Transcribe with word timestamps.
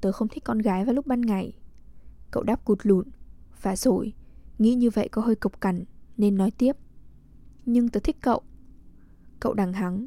tớ 0.00 0.12
không 0.12 0.28
thích 0.28 0.44
con 0.44 0.58
gái 0.58 0.84
vào 0.84 0.94
lúc 0.94 1.06
ban 1.06 1.20
ngày. 1.20 1.52
Cậu 2.30 2.42
đáp 2.42 2.64
cụt 2.64 2.78
lụn. 2.82 3.08
Và 3.62 3.76
rồi, 3.76 4.12
nghĩ 4.58 4.74
như 4.74 4.90
vậy 4.90 5.08
có 5.08 5.22
hơi 5.22 5.34
cộc 5.34 5.60
cằn, 5.60 5.84
nên 6.16 6.36
nói 6.36 6.50
tiếp. 6.50 6.76
Nhưng 7.66 7.88
tớ 7.88 8.00
thích 8.00 8.16
cậu. 8.20 8.42
Cậu 9.40 9.54
đằng 9.54 9.72
hắng. 9.72 10.06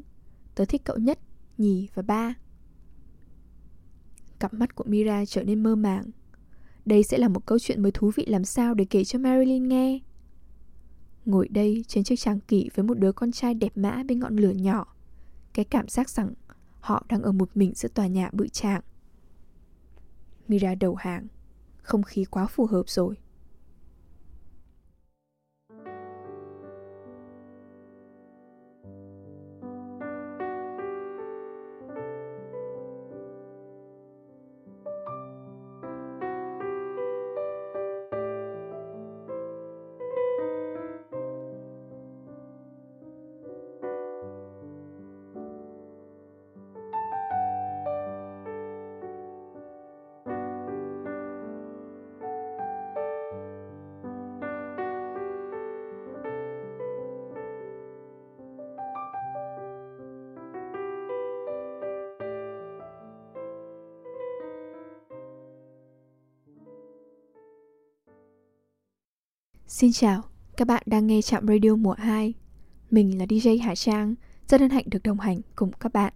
Tớ 0.54 0.64
thích 0.64 0.84
cậu 0.84 0.96
nhất, 0.96 1.18
nhì 1.58 1.88
và 1.94 2.02
ba. 2.02 2.34
Cặp 4.38 4.54
mắt 4.54 4.74
của 4.74 4.84
Mira 4.86 5.24
trở 5.24 5.42
nên 5.42 5.62
mơ 5.62 5.76
màng. 5.76 6.10
Đây 6.84 7.02
sẽ 7.02 7.18
là 7.18 7.28
một 7.28 7.46
câu 7.46 7.58
chuyện 7.58 7.82
mới 7.82 7.92
thú 7.92 8.10
vị 8.14 8.26
làm 8.26 8.44
sao 8.44 8.74
để 8.74 8.84
kể 8.90 9.04
cho 9.04 9.18
Marilyn 9.18 9.68
nghe. 9.68 10.00
Ngồi 11.24 11.48
đây 11.48 11.84
trên 11.88 12.04
chiếc 12.04 12.16
tràng 12.18 12.40
kỵ 12.40 12.68
với 12.74 12.84
một 12.84 12.98
đứa 12.98 13.12
con 13.12 13.32
trai 13.32 13.54
đẹp 13.54 13.72
mã 13.74 14.02
bên 14.02 14.20
ngọn 14.20 14.36
lửa 14.36 14.50
nhỏ. 14.50 14.94
Cái 15.52 15.64
cảm 15.64 15.88
giác 15.88 16.10
rằng 16.10 16.34
họ 16.80 17.06
đang 17.08 17.22
ở 17.22 17.32
một 17.32 17.50
mình 17.54 17.72
giữa 17.74 17.88
tòa 17.88 18.06
nhà 18.06 18.30
bự 18.32 18.48
trạng. 18.48 18.82
Mira 20.50 20.74
đầu 20.74 20.94
hàng. 20.94 21.26
Không 21.82 22.02
khí 22.02 22.24
quá 22.24 22.46
phù 22.46 22.66
hợp 22.66 22.82
rồi. 22.86 23.14
Xin 69.70 69.92
chào, 69.92 70.22
các 70.56 70.68
bạn 70.68 70.82
đang 70.86 71.06
nghe 71.06 71.22
Trạm 71.22 71.46
Radio 71.46 71.74
mùa 71.74 71.94
2. 71.98 72.34
Mình 72.90 73.18
là 73.18 73.24
DJ 73.24 73.62
Hải 73.62 73.76
Trang, 73.76 74.14
rất 74.48 74.60
hân 74.60 74.70
hạnh 74.70 74.84
được 74.86 75.02
đồng 75.02 75.20
hành 75.20 75.40
cùng 75.56 75.72
các 75.72 75.92
bạn. 75.92 76.12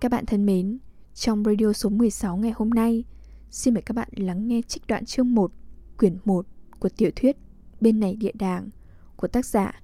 Các 0.00 0.10
bạn 0.10 0.26
thân 0.26 0.46
mến, 0.46 0.78
trong 1.14 1.44
radio 1.44 1.72
số 1.72 1.88
16 1.88 2.36
ngày 2.36 2.52
hôm 2.56 2.70
nay, 2.70 3.04
xin 3.50 3.74
mời 3.74 3.82
các 3.82 3.92
bạn 3.94 4.08
lắng 4.16 4.48
nghe 4.48 4.62
trích 4.62 4.86
đoạn 4.86 5.04
chương 5.04 5.34
1, 5.34 5.52
quyển 5.98 6.18
1 6.24 6.46
của 6.78 6.88
tiểu 6.88 7.10
thuyết 7.16 7.36
Bên 7.80 8.00
này 8.00 8.16
địa 8.16 8.32
đàng 8.34 8.68
của 9.16 9.28
tác 9.28 9.46
giả 9.46 9.82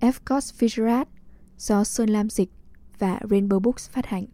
F. 0.00 0.12
Goss 0.26 0.54
Fitzgerald 0.62 1.06
do 1.58 1.84
Sơn 1.84 2.08
Lam 2.08 2.30
Dịch 2.30 2.50
và 2.98 3.20
Rainbow 3.22 3.60
Books 3.60 3.90
phát 3.90 4.06
hành. 4.06 4.24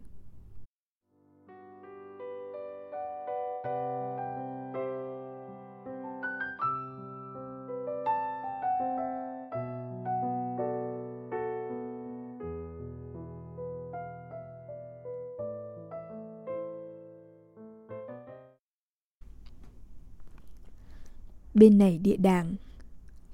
Bên 21.53 21.77
này 21.77 21.97
địa 21.97 22.17
đàng. 22.17 22.55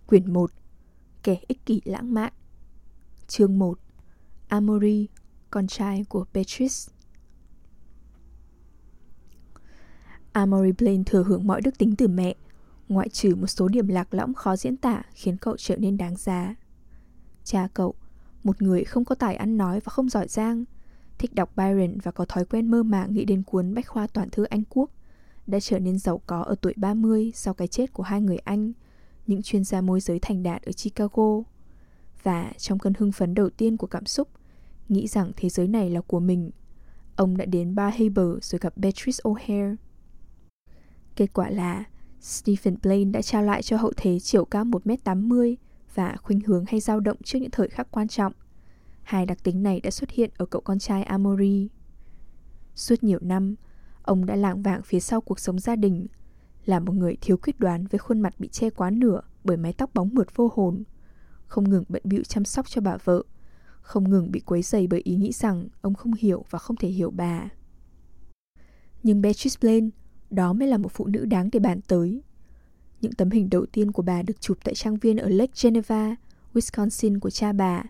Quyển 0.07 0.33
1 0.33 0.51
Kẻ 1.23 1.37
ích 1.47 1.65
kỷ 1.65 1.81
lãng 1.85 2.13
mạn. 2.13 2.33
Chương 3.27 3.59
1 3.59 3.79
Amory, 4.47 5.07
con 5.49 5.67
trai 5.67 6.03
của 6.09 6.25
petrus 6.33 6.89
Amory 10.31 10.71
Blaine 10.71 11.03
thừa 11.05 11.23
hưởng 11.23 11.47
mọi 11.47 11.61
đức 11.61 11.77
tính 11.77 11.95
từ 11.95 12.07
mẹ 12.07 12.35
Ngoại 12.89 13.09
trừ 13.09 13.35
một 13.35 13.47
số 13.47 13.67
điểm 13.67 13.87
lạc 13.87 14.13
lõng 14.13 14.33
khó 14.33 14.55
diễn 14.55 14.77
tả 14.77 15.03
Khiến 15.13 15.37
cậu 15.37 15.57
trở 15.57 15.75
nên 15.75 15.97
đáng 15.97 16.15
giá. 16.15 16.55
Cha 17.43 17.67
cậu 17.73 17.95
Một 18.43 18.61
người 18.61 18.83
không 18.83 19.05
có 19.05 19.15
tài 19.15 19.35
ăn 19.35 19.57
nói 19.57 19.79
và 19.79 19.89
không 19.89 20.09
giỏi 20.09 20.27
giang 20.27 20.65
Thích 21.17 21.35
đọc 21.35 21.51
Byron 21.55 21.97
và 22.03 22.11
có 22.11 22.25
thói 22.25 22.45
quen 22.45 22.71
mơ 22.71 22.83
màng 22.83 23.13
nghĩ 23.13 23.25
đến 23.25 23.43
cuốn 23.43 23.73
Bách 23.73 23.87
khoa 23.87 24.07
toàn 24.07 24.29
thư 24.29 24.43
Anh 24.43 24.63
Quốc 24.69 24.89
đã 25.49 25.59
trở 25.59 25.79
nên 25.79 25.97
giàu 25.97 26.21
có 26.27 26.41
ở 26.41 26.55
tuổi 26.61 26.73
30 26.77 27.31
sau 27.35 27.53
cái 27.53 27.67
chết 27.67 27.93
của 27.93 28.03
hai 28.03 28.21
người 28.21 28.37
Anh, 28.37 28.73
những 29.27 29.41
chuyên 29.41 29.63
gia 29.63 29.81
môi 29.81 29.99
giới 29.99 30.19
thành 30.19 30.43
đạt 30.43 30.61
ở 30.61 30.71
Chicago. 30.71 31.41
Và 32.23 32.51
trong 32.57 32.79
cơn 32.79 32.93
hưng 32.97 33.11
phấn 33.11 33.33
đầu 33.33 33.49
tiên 33.49 33.77
của 33.77 33.87
cảm 33.87 34.05
xúc, 34.05 34.27
nghĩ 34.89 35.07
rằng 35.07 35.31
thế 35.37 35.49
giới 35.49 35.67
này 35.67 35.89
là 35.89 36.01
của 36.01 36.19
mình, 36.19 36.51
ông 37.15 37.37
đã 37.37 37.45
đến 37.45 37.75
Bar 37.75 37.93
Haber 37.93 38.27
rồi 38.41 38.59
gặp 38.61 38.77
Beatrice 38.77 39.21
O'Hare. 39.23 39.75
Kết 41.15 41.33
quả 41.33 41.49
là 41.49 41.83
Stephen 42.21 42.77
Blaine 42.81 43.11
đã 43.11 43.21
trao 43.21 43.43
lại 43.43 43.61
cho 43.61 43.77
hậu 43.77 43.93
thế 43.97 44.19
chiều 44.19 44.45
cao 44.45 44.65
1m80 44.65 45.55
và 45.95 46.15
khuynh 46.23 46.39
hướng 46.39 46.65
hay 46.67 46.79
dao 46.79 46.99
động 46.99 47.17
trước 47.23 47.39
những 47.39 47.51
thời 47.51 47.67
khắc 47.67 47.91
quan 47.91 48.07
trọng. 48.07 48.33
Hai 49.03 49.25
đặc 49.25 49.43
tính 49.43 49.63
này 49.63 49.79
đã 49.79 49.91
xuất 49.91 50.09
hiện 50.11 50.29
ở 50.37 50.45
cậu 50.45 50.61
con 50.61 50.79
trai 50.79 51.03
Amory. 51.03 51.69
Suốt 52.75 53.03
nhiều 53.03 53.19
năm, 53.21 53.55
Ông 54.09 54.25
đã 54.25 54.35
lạng 54.35 54.61
vạng 54.61 54.81
phía 54.81 54.99
sau 54.99 55.21
cuộc 55.21 55.39
sống 55.39 55.59
gia 55.59 55.75
đình 55.75 56.07
Là 56.65 56.79
một 56.79 56.93
người 56.93 57.17
thiếu 57.21 57.37
quyết 57.37 57.59
đoán 57.59 57.87
với 57.87 57.99
khuôn 57.99 58.19
mặt 58.19 58.39
bị 58.39 58.47
che 58.47 58.69
quá 58.69 58.89
nửa 58.89 59.21
Bởi 59.43 59.57
mái 59.57 59.73
tóc 59.73 59.93
bóng 59.93 60.09
mượt 60.13 60.35
vô 60.35 60.51
hồn 60.53 60.83
Không 61.45 61.69
ngừng 61.69 61.83
bận 61.89 62.01
bịu 62.05 62.23
chăm 62.23 62.45
sóc 62.45 62.69
cho 62.69 62.81
bà 62.81 62.97
vợ 63.03 63.23
Không 63.81 64.09
ngừng 64.09 64.31
bị 64.31 64.39
quấy 64.39 64.61
dày 64.61 64.87
bởi 64.87 65.01
ý 65.03 65.15
nghĩ 65.15 65.31
rằng 65.31 65.67
Ông 65.81 65.93
không 65.93 66.13
hiểu 66.13 66.45
và 66.49 66.59
không 66.59 66.75
thể 66.75 66.87
hiểu 66.87 67.11
bà. 67.11 67.49
Nhưng 69.03 69.21
Beatrice 69.21 69.57
Blaine 69.61 69.89
Đó 70.29 70.53
mới 70.53 70.67
là 70.67 70.77
một 70.77 70.91
phụ 70.91 71.07
nữ 71.07 71.25
đáng 71.25 71.49
để 71.51 71.59
bàn 71.59 71.81
tới. 71.81 72.23
Những 73.01 73.13
tấm 73.13 73.29
hình 73.29 73.49
đầu 73.49 73.65
tiên 73.65 73.91
của 73.91 74.01
bà 74.01 74.21
được 74.21 74.41
chụp 74.41 74.57
tại 74.63 74.75
trang 74.75 74.97
viên 74.97 75.17
ở 75.17 75.29
Lake 75.29 75.53
Geneva, 75.63 76.15
Wisconsin 76.53 77.19
của 77.19 77.29
cha 77.29 77.53
bà 77.53 77.83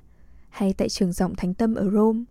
Hay 0.49 0.73
tại 0.73 0.89
trường 0.89 1.11
giọng 1.11 1.35
Thánh 1.35 1.53
Tâm 1.53 1.75
ở 1.75 1.89
Rome 1.89 2.23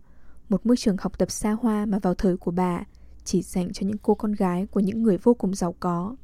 Một 0.49 0.65
môi 0.65 0.77
trường 0.77 0.97
học 0.99 1.17
tập 1.17 1.31
xa 1.31 1.51
hoa 1.51 1.85
mà 1.85 1.99
vào 1.99 2.13
thời 2.15 2.37
của 2.37 2.51
bà 2.51 2.83
chỉ 3.23 3.41
dành 3.41 3.73
cho 3.73 3.87
những 3.87 3.97
cô 3.97 4.15
con 4.15 4.31
gái 4.31 4.65
của 4.65 4.79
những 4.79 5.03
người 5.03 5.17
vô 5.17 5.33
cùng 5.33 5.55
giàu 5.55 5.75
có. 5.79 6.15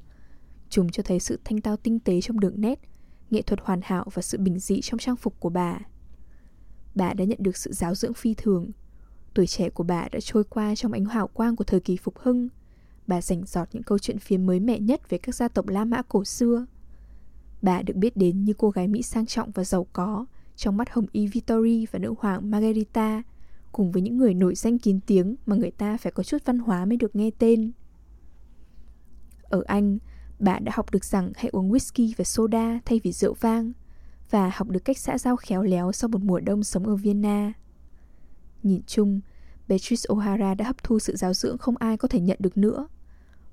Chúng 0.70 0.90
cho 0.90 1.04
thấy 1.04 1.20
sự 1.20 1.40
thanh 1.44 1.62
tao 1.62 1.78
tinh 1.78 2.00
tế 2.00 2.22
trong 2.22 2.40
đường 2.40 2.62
nét, 2.62 2.80
nghệ 3.30 3.42
thuật 3.42 3.60
hoàn 3.64 3.80
hảo 3.84 4.06
và 4.14 4.22
sự 4.22 4.38
bình 4.38 4.60
dị 4.60 4.82
trong 4.82 5.00
trang 5.00 5.16
phục 5.16 5.40
của 5.40 5.50
bà. 5.50 5.80
Bà 6.96 7.14
đã 7.14 7.26
nhận 7.26 7.38
được 7.42 7.58
sự 7.58 7.72
giáo 7.74 7.96
dưỡng 7.96 8.14
phi 8.14 8.34
thường. 8.34 8.72
Tuổi 9.34 9.48
trẻ 9.48 9.70
của 9.70 9.84
bà 9.84 10.08
đã 10.12 10.20
trôi 10.20 10.44
qua 10.44 10.76
trong 10.76 10.92
ánh 10.92 11.06
hào 11.06 11.28
quang 11.28 11.56
của 11.56 11.64
thời 11.64 11.80
kỳ 11.80 11.98
phục 11.98 12.20
hưng. 12.20 12.50
Bà 13.08 13.22
rảnh 13.22 13.46
giọt 13.46 13.68
những 13.72 13.84
câu 13.84 14.00
chuyện 14.00 14.20
phía 14.20 14.38
mới 14.38 14.60
mẻ 14.60 14.80
nhất 14.80 15.10
về 15.10 15.18
các 15.18 15.36
gia 15.36 15.48
tộc 15.48 15.68
La 15.68 15.86
Mã 15.86 16.02
cổ 16.02 16.24
xưa. 16.24 16.66
Bà 17.62 17.82
được 17.82 17.96
biết 17.96 18.18
đến 18.18 18.44
như 18.44 18.54
cô 18.58 18.70
gái 18.70 18.88
Mỹ 18.88 19.02
sang 19.02 19.26
trọng 19.26 19.52
và 19.52 19.64
giàu 19.64 19.88
có 19.94 20.26
trong 20.56 20.78
mắt 20.78 20.90
Hồng 20.90 21.06
Y 21.12 21.28
Vittori 21.28 21.86
và 21.92 22.00
nữ 22.00 22.14
hoàng 22.20 22.52
Margarita– 22.52 23.24
cùng 23.76 23.92
với 23.92 24.02
những 24.02 24.18
người 24.18 24.34
nổi 24.34 24.56
danh 24.56 24.80
kín 24.80 25.00
tiếng 25.00 25.36
mà 25.46 25.56
người 25.56 25.72
ta 25.72 25.98
phải 25.98 26.12
có 26.12 26.24
chút 26.24 26.38
văn 26.46 26.60
hóa 26.60 26.86
mới 26.86 26.98
được 26.98 27.16
nghe 27.16 27.30
tên. 27.40 27.72
Ở 29.44 29.64
Anh, 29.68 29.98
bà 30.40 30.60
đã 30.60 30.72
học 30.76 30.92
được 30.92 31.06
rằng 31.06 31.32
hãy 31.36 31.50
uống 31.50 31.72
whisky 31.72 32.14
và 32.18 32.24
soda 32.24 32.80
thay 32.86 33.00
vì 33.04 33.12
rượu 33.12 33.34
vang 33.34 33.72
và 34.30 34.52
học 34.56 34.70
được 34.70 34.86
cách 34.86 34.98
xã 34.98 35.18
giao 35.18 35.36
khéo 35.36 35.64
léo 35.64 35.92
sau 35.92 36.08
một 36.08 36.22
mùa 36.22 36.40
đông 36.40 36.64
sống 36.64 36.88
ở 36.88 36.96
Vienna. 36.96 37.54
Nhìn 38.64 38.82
chung, 38.88 39.22
Beatrice 39.68 40.08
O'Hara 40.08 40.56
đã 40.56 40.66
hấp 40.66 40.84
thu 40.84 41.00
sự 41.00 41.16
giáo 41.16 41.34
dưỡng 41.34 41.58
không 41.58 41.78
ai 41.78 41.98
có 41.98 42.08
thể 42.08 42.20
nhận 42.20 42.38
được 42.40 42.58
nữa. 42.58 42.88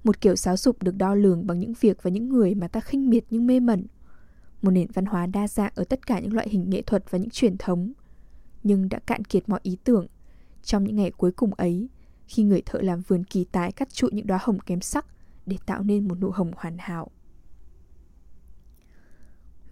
Một 0.05 0.20
kiểu 0.20 0.37
giáo 0.37 0.56
dục 0.56 0.82
được 0.82 0.96
đo 0.96 1.14
lường 1.14 1.46
bằng 1.46 1.61
những 1.61 1.73
việc 1.81 2.02
và 2.02 2.11
những 2.11 2.29
người 2.29 2.55
mà 2.55 2.69
ta 2.69 2.81
khinh 2.81 3.11
miệt 3.11 3.25
nhưng 3.31 3.46
mê 3.46 3.61
mẩn. 3.61 3.87
Một 4.62 4.70
nền 4.70 4.87
văn 4.94 5.06
hóa 5.06 5.26
đa 5.26 5.49
dạng 5.49 5.73
ở 5.75 5.85
tất 5.85 6.06
cả 6.06 6.20
những 6.20 6.35
loại 6.35 6.49
hình 6.49 6.70
nghệ 6.70 6.82
thuật 6.82 7.11
và 7.11 7.19
những 7.19 7.31
truyền 7.31 7.56
thống 7.58 7.93
nhưng 8.62 8.88
đã 8.88 8.99
cạn 8.99 9.25
kiệt 9.25 9.49
mọi 9.49 9.61
ý 9.62 9.76
tưởng. 9.85 10.06
Trong 10.62 10.85
những 10.85 10.97
ngày 10.97 11.11
cuối 11.11 11.32
cùng 11.32 11.55
ấy, 11.55 11.88
khi 12.26 12.43
người 12.43 12.62
thợ 12.67 12.81
làm 12.81 13.00
vườn 13.00 13.25
kỳ 13.25 13.44
tái 13.44 13.73
cắt 13.73 13.91
trụi 13.93 14.11
những 14.12 14.26
đóa 14.26 14.38
hồng 14.43 14.59
kém 14.59 14.81
sắc 14.81 15.06
để 15.47 15.56
tạo 15.67 15.82
nên 15.82 16.09
một 16.09 16.20
nụ 16.20 16.31
hồng 16.31 16.53
hoàn 16.56 16.76
hảo. 16.79 17.11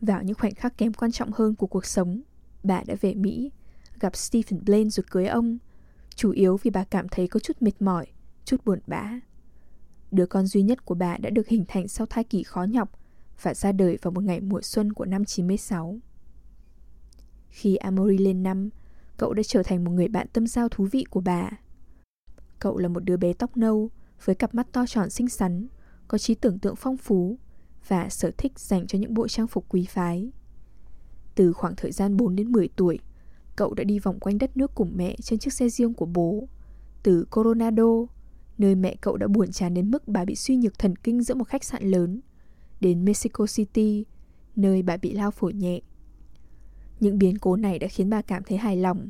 Vào 0.00 0.22
những 0.22 0.36
khoảnh 0.36 0.54
khắc 0.54 0.78
kém 0.78 0.92
quan 0.92 1.12
trọng 1.12 1.32
hơn 1.32 1.54
của 1.54 1.66
cuộc 1.66 1.86
sống, 1.86 2.22
bà 2.62 2.82
đã 2.86 2.94
về 3.00 3.14
Mỹ, 3.14 3.50
gặp 4.00 4.16
Stephen 4.16 4.64
Blaine 4.64 4.90
rồi 4.90 5.04
cưới 5.10 5.26
ông, 5.26 5.58
chủ 6.14 6.30
yếu 6.30 6.56
vì 6.56 6.70
bà 6.70 6.84
cảm 6.84 7.08
thấy 7.08 7.28
có 7.28 7.40
chút 7.40 7.62
mệt 7.62 7.82
mỏi, 7.82 8.06
chút 8.44 8.64
buồn 8.64 8.80
bã. 8.86 9.20
Đứa 10.10 10.26
con 10.26 10.46
duy 10.46 10.62
nhất 10.62 10.84
của 10.84 10.94
bà 10.94 11.16
đã 11.16 11.30
được 11.30 11.48
hình 11.48 11.64
thành 11.68 11.88
sau 11.88 12.06
thai 12.06 12.24
kỳ 12.24 12.42
khó 12.42 12.62
nhọc 12.62 13.00
và 13.42 13.54
ra 13.54 13.72
đời 13.72 13.98
vào 14.02 14.10
một 14.12 14.24
ngày 14.24 14.40
mùa 14.40 14.60
xuân 14.62 14.92
của 14.92 15.04
năm 15.04 15.24
96. 15.24 15.98
Khi 17.48 17.76
Amory 17.76 18.18
lên 18.18 18.42
năm, 18.42 18.70
cậu 19.20 19.34
đã 19.34 19.42
trở 19.42 19.62
thành 19.62 19.84
một 19.84 19.90
người 19.90 20.08
bạn 20.08 20.26
tâm 20.32 20.46
giao 20.46 20.68
thú 20.68 20.88
vị 20.92 21.04
của 21.10 21.20
bà. 21.20 21.50
Cậu 22.58 22.78
là 22.78 22.88
một 22.88 23.00
đứa 23.04 23.16
bé 23.16 23.32
tóc 23.32 23.56
nâu, 23.56 23.90
với 24.24 24.34
cặp 24.34 24.54
mắt 24.54 24.72
to 24.72 24.86
tròn 24.86 25.10
xinh 25.10 25.28
xắn, 25.28 25.66
có 26.08 26.18
trí 26.18 26.34
tưởng 26.34 26.58
tượng 26.58 26.76
phong 26.76 26.96
phú 26.96 27.38
và 27.88 28.08
sở 28.08 28.30
thích 28.38 28.58
dành 28.58 28.86
cho 28.86 28.98
những 28.98 29.14
bộ 29.14 29.28
trang 29.28 29.46
phục 29.46 29.64
quý 29.68 29.86
phái. 29.90 30.30
Từ 31.34 31.52
khoảng 31.52 31.76
thời 31.76 31.92
gian 31.92 32.16
4 32.16 32.36
đến 32.36 32.52
10 32.52 32.68
tuổi, 32.76 32.98
cậu 33.56 33.74
đã 33.74 33.84
đi 33.84 33.98
vòng 33.98 34.20
quanh 34.20 34.38
đất 34.38 34.56
nước 34.56 34.74
cùng 34.74 34.92
mẹ 34.96 35.16
trên 35.22 35.38
chiếc 35.38 35.52
xe 35.52 35.68
riêng 35.68 35.94
của 35.94 36.06
bố. 36.06 36.48
Từ 37.02 37.26
Coronado, 37.30 38.06
nơi 38.58 38.74
mẹ 38.74 38.96
cậu 39.00 39.16
đã 39.16 39.26
buồn 39.26 39.52
chán 39.52 39.74
đến 39.74 39.90
mức 39.90 40.08
bà 40.08 40.24
bị 40.24 40.34
suy 40.34 40.56
nhược 40.56 40.78
thần 40.78 40.96
kinh 40.96 41.22
giữa 41.22 41.34
một 41.34 41.48
khách 41.48 41.64
sạn 41.64 41.82
lớn, 41.82 42.20
đến 42.80 43.04
Mexico 43.04 43.46
City, 43.46 44.04
nơi 44.56 44.82
bà 44.82 44.96
bị 44.96 45.12
lao 45.12 45.30
phổi 45.30 45.52
nhẹ. 45.52 45.80
Những 47.00 47.18
biến 47.18 47.38
cố 47.38 47.56
này 47.56 47.78
đã 47.78 47.88
khiến 47.88 48.10
bà 48.10 48.22
cảm 48.22 48.42
thấy 48.42 48.58
hài 48.58 48.76
lòng 48.76 49.08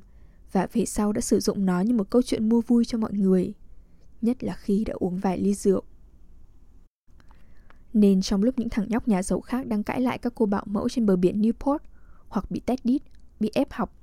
và 0.52 0.66
về 0.72 0.84
sau 0.84 1.12
đã 1.12 1.20
sử 1.20 1.40
dụng 1.40 1.66
nó 1.66 1.80
như 1.80 1.94
một 1.94 2.10
câu 2.10 2.22
chuyện 2.22 2.48
mua 2.48 2.60
vui 2.60 2.84
cho 2.84 2.98
mọi 2.98 3.12
người, 3.12 3.54
nhất 4.22 4.44
là 4.44 4.54
khi 4.54 4.84
đã 4.84 4.94
uống 4.98 5.18
vài 5.18 5.38
ly 5.38 5.54
rượu. 5.54 5.82
Nên 7.92 8.20
trong 8.22 8.42
lúc 8.42 8.58
những 8.58 8.68
thằng 8.68 8.86
nhóc 8.88 9.08
nhà 9.08 9.22
giàu 9.22 9.40
khác 9.40 9.66
đang 9.66 9.82
cãi 9.82 10.00
lại 10.00 10.18
các 10.18 10.32
cô 10.34 10.46
bạo 10.46 10.64
mẫu 10.66 10.88
trên 10.88 11.06
bờ 11.06 11.16
biển 11.16 11.42
Newport 11.42 11.78
hoặc 12.28 12.50
bị 12.50 12.60
tét 12.60 12.84
đít, 12.84 13.02
bị 13.40 13.50
ép 13.54 13.72
học, 13.72 13.96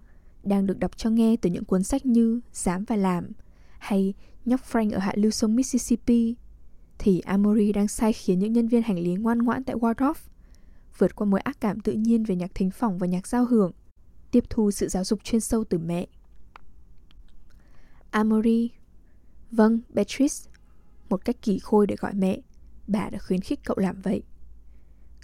đang 0.44 0.66
được 0.66 0.80
đọc 0.80 0.98
cho 0.98 1.10
nghe 1.10 1.36
từ 1.42 1.50
những 1.50 1.66
cuốn 1.66 1.84
sách 1.84 2.06
như 2.06 2.40
Dám 2.54 2.84
và 2.88 2.96
Làm 2.96 3.28
hay 3.80 4.14
Nhóc 4.46 4.62
Frank 4.72 4.94
ở 4.94 5.00
hạ 5.00 5.14
lưu 5.16 5.32
sông 5.32 5.56
Mississippi, 5.56 6.36
thì 6.98 7.20
Amory 7.20 7.72
đang 7.72 7.88
sai 7.88 8.14
khiến 8.14 8.40
những 8.40 8.54
nhân 8.54 8.68
viên 8.68 8.82
hành 8.82 9.00
lý 9.00 9.14
ngoan 9.14 9.40
ngoãn 9.40 9.64
tại 9.64 9.76
Waldorf 9.76 10.14
vượt 10.98 11.16
qua 11.16 11.26
mối 11.26 11.40
ác 11.40 11.58
cảm 11.62 11.80
tự 11.80 11.94
nhiên 11.94 12.24
về 12.24 12.36
nhạc 12.36 12.52
thính 12.56 12.72
phòng 12.72 12.98
và 12.98 13.08
nhạc 13.08 13.28
giao 13.28 13.46
hưởng, 13.46 13.72
tiếp 14.32 14.44
thu 14.50 14.72
sự 14.72 14.88
giáo 14.88 15.04
dục 15.04 15.24
chuyên 15.24 15.42
sâu 15.42 15.64
từ 15.64 15.78
mẹ. 15.78 16.08
Amory 18.12 18.72
Vâng, 19.52 19.80
Beatrice. 19.90 20.52
Một 21.10 21.26
cách 21.26 21.42
kỳ 21.42 21.60
khôi 21.60 21.88
để 21.88 21.96
gọi 22.00 22.14
mẹ 22.14 22.42
Bà 22.88 23.10
đã 23.10 23.20
khuyến 23.20 23.42
khích 23.42 23.60
cậu 23.64 23.78
làm 23.80 24.02
vậy. 24.02 24.24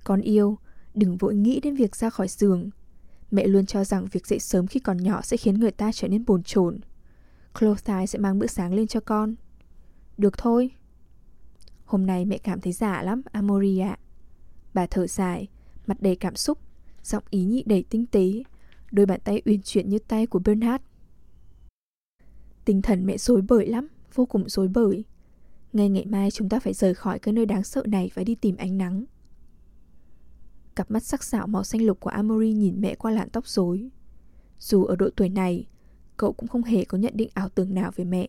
Con 0.03 0.21
yêu, 0.21 0.57
đừng 0.93 1.17
vội 1.17 1.35
nghĩ 1.35 1.59
đến 1.59 1.75
việc 1.75 1.95
ra 1.95 2.09
khỏi 2.09 2.27
giường. 2.27 2.69
Mẹ 3.31 3.47
luôn 3.47 3.65
cho 3.65 3.83
rằng 3.83 4.07
việc 4.11 4.27
dậy 4.27 4.39
sớm 4.39 4.67
khi 4.67 4.79
còn 4.79 4.97
nhỏ 4.97 5.21
sẽ 5.21 5.37
khiến 5.37 5.59
người 5.59 5.71
ta 5.71 5.91
trở 5.93 6.07
nên 6.07 6.25
bồn 6.25 6.43
chồn. 6.43 6.79
Clothai 7.59 8.07
sẽ 8.07 8.19
mang 8.19 8.39
bữa 8.39 8.47
sáng 8.47 8.73
lên 8.73 8.87
cho 8.87 8.99
con. 8.99 9.35
Được 10.17 10.37
thôi. 10.37 10.71
Hôm 11.85 12.05
nay 12.05 12.25
mẹ 12.25 12.37
cảm 12.37 12.61
thấy 12.61 12.73
giả 12.73 13.03
lắm, 13.03 13.21
Amory 13.31 13.79
ạ. 13.79 13.97
Bà 14.73 14.85
thở 14.85 15.07
dài, 15.07 15.47
mặt 15.87 15.97
đầy 16.01 16.15
cảm 16.15 16.35
xúc 16.35 16.57
Giọng 17.03 17.23
ý 17.29 17.43
nhị 17.43 17.63
đầy 17.65 17.83
tinh 17.89 18.05
tế 18.05 18.43
Đôi 18.91 19.05
bàn 19.05 19.19
tay 19.23 19.41
uyển 19.45 19.61
chuyển 19.61 19.89
như 19.89 19.99
tay 19.99 20.27
của 20.27 20.39
Bernard 20.39 20.83
Tinh 22.65 22.81
thần 22.81 23.05
mẹ 23.05 23.17
rối 23.17 23.41
bời 23.41 23.65
lắm 23.65 23.87
Vô 24.13 24.25
cùng 24.25 24.49
rối 24.49 24.67
bời 24.67 25.03
Ngay 25.73 25.89
ngày 25.89 26.05
mai 26.05 26.31
chúng 26.31 26.49
ta 26.49 26.59
phải 26.59 26.73
rời 26.73 26.93
khỏi 26.93 27.19
cái 27.19 27.33
nơi 27.33 27.45
đáng 27.45 27.63
sợ 27.63 27.83
này 27.85 28.11
Và 28.13 28.23
đi 28.23 28.35
tìm 28.35 28.55
ánh 28.57 28.77
nắng 28.77 29.05
Cặp 30.75 30.91
mắt 30.91 31.03
sắc 31.03 31.23
sảo 31.23 31.47
màu 31.47 31.63
xanh 31.63 31.81
lục 31.81 31.99
của 31.99 32.09
Amory 32.09 32.53
nhìn 32.53 32.81
mẹ 32.81 32.95
qua 32.95 33.11
làn 33.11 33.29
tóc 33.29 33.47
rối. 33.47 33.89
Dù 34.59 34.83
ở 34.85 34.95
độ 34.95 35.09
tuổi 35.15 35.29
này, 35.29 35.67
cậu 36.17 36.33
cũng 36.33 36.47
không 36.47 36.63
hề 36.63 36.85
có 36.85 36.97
nhận 36.97 37.17
định 37.17 37.29
ảo 37.33 37.49
tưởng 37.49 37.73
nào 37.73 37.91
về 37.95 38.03
mẹ. 38.03 38.27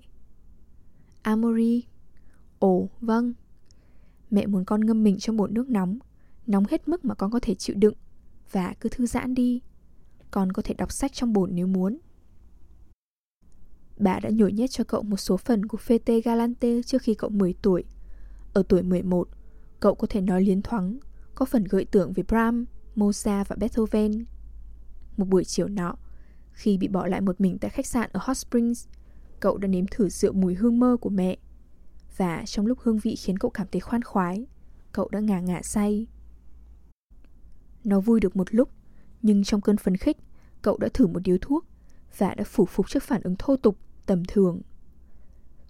Amory 1.22 1.84
Ồ, 2.58 2.88
vâng. 3.00 3.32
Mẹ 4.30 4.46
muốn 4.46 4.64
con 4.64 4.86
ngâm 4.86 5.04
mình 5.04 5.18
trong 5.18 5.36
bồn 5.36 5.54
nước 5.54 5.68
nóng, 5.68 5.98
nóng 6.46 6.64
hết 6.70 6.88
mức 6.88 7.04
mà 7.04 7.14
con 7.14 7.30
có 7.30 7.40
thể 7.42 7.54
chịu 7.54 7.76
đựng, 7.78 7.94
và 8.52 8.74
cứ 8.80 8.88
thư 8.88 9.06
giãn 9.06 9.34
đi. 9.34 9.60
Con 10.30 10.52
có 10.52 10.62
thể 10.62 10.74
đọc 10.74 10.92
sách 10.92 11.12
trong 11.12 11.32
bồn 11.32 11.50
nếu 11.52 11.66
muốn. 11.66 11.98
Bà 13.98 14.20
đã 14.20 14.30
nhồi 14.30 14.52
nhét 14.52 14.70
cho 14.70 14.84
cậu 14.84 15.02
một 15.02 15.16
số 15.16 15.36
phần 15.36 15.66
của 15.66 15.78
Fete 15.78 16.20
Galante 16.24 16.82
trước 16.82 17.02
khi 17.02 17.14
cậu 17.14 17.30
10 17.30 17.54
tuổi. 17.62 17.84
Ở 18.52 18.62
tuổi 18.68 18.82
11, 18.82 19.28
cậu 19.80 19.94
có 19.94 20.06
thể 20.10 20.20
nói 20.20 20.42
liến 20.42 20.62
thoáng 20.62 20.98
có 21.34 21.44
phần 21.44 21.64
gợi 21.64 21.84
tưởng 21.84 22.12
về 22.12 22.22
Brahms, 22.22 22.68
Mozart 22.96 23.44
và 23.48 23.56
Beethoven. 23.56 24.24
Một 25.16 25.28
buổi 25.28 25.44
chiều 25.44 25.68
nọ, 25.68 25.96
khi 26.52 26.78
bị 26.78 26.88
bỏ 26.88 27.06
lại 27.06 27.20
một 27.20 27.40
mình 27.40 27.58
tại 27.58 27.70
khách 27.70 27.86
sạn 27.86 28.10
ở 28.12 28.20
Hot 28.22 28.36
Springs, 28.36 28.88
cậu 29.40 29.58
đã 29.58 29.68
nếm 29.68 29.86
thử 29.86 30.08
rượu 30.08 30.32
mùi 30.32 30.54
hương 30.54 30.78
mơ 30.78 30.96
của 31.00 31.10
mẹ. 31.10 31.36
Và 32.16 32.42
trong 32.46 32.66
lúc 32.66 32.78
hương 32.80 32.98
vị 32.98 33.16
khiến 33.16 33.38
cậu 33.38 33.50
cảm 33.50 33.66
thấy 33.72 33.80
khoan 33.80 34.02
khoái, 34.02 34.46
cậu 34.92 35.08
đã 35.12 35.20
ngả 35.20 35.40
ngả 35.40 35.62
say. 35.62 36.06
Nó 37.84 38.00
vui 38.00 38.20
được 38.20 38.36
một 38.36 38.54
lúc, 38.54 38.68
nhưng 39.22 39.44
trong 39.44 39.60
cơn 39.60 39.76
phấn 39.76 39.96
khích, 39.96 40.16
cậu 40.62 40.78
đã 40.78 40.88
thử 40.94 41.06
một 41.06 41.20
điếu 41.24 41.36
thuốc 41.40 41.66
và 42.18 42.34
đã 42.34 42.44
phủ 42.44 42.64
phục 42.64 42.88
trước 42.88 43.02
phản 43.02 43.22
ứng 43.22 43.36
thô 43.38 43.56
tục, 43.56 43.78
tầm 44.06 44.22
thường. 44.28 44.60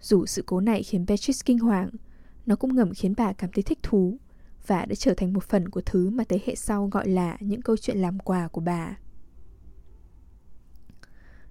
Dù 0.01 0.27
sự 0.27 0.43
cố 0.47 0.61
này 0.61 0.83
khiến 0.83 1.05
Beatrice 1.07 1.43
kinh 1.45 1.59
hoàng, 1.59 1.91
nó 2.47 2.57
cũng 2.57 2.77
ngầm 2.77 2.95
khiến 2.95 3.15
bà 3.17 3.33
cảm 3.33 3.51
thấy 3.53 3.63
thích 3.63 3.79
thú 3.83 4.19
và 4.67 4.85
đã 4.85 4.95
trở 4.95 5.15
thành 5.15 5.33
một 5.33 5.45
phần 5.45 5.69
của 5.69 5.81
thứ 5.81 6.11
mà 6.11 6.25
thế 6.29 6.39
hệ 6.47 6.55
sau 6.55 6.89
gọi 6.89 7.09
là 7.09 7.37
những 7.41 7.63
câu 7.63 7.77
chuyện 7.77 7.99
làm 7.99 8.19
quà 8.19 8.49
của 8.49 8.61
bà. 8.61 8.99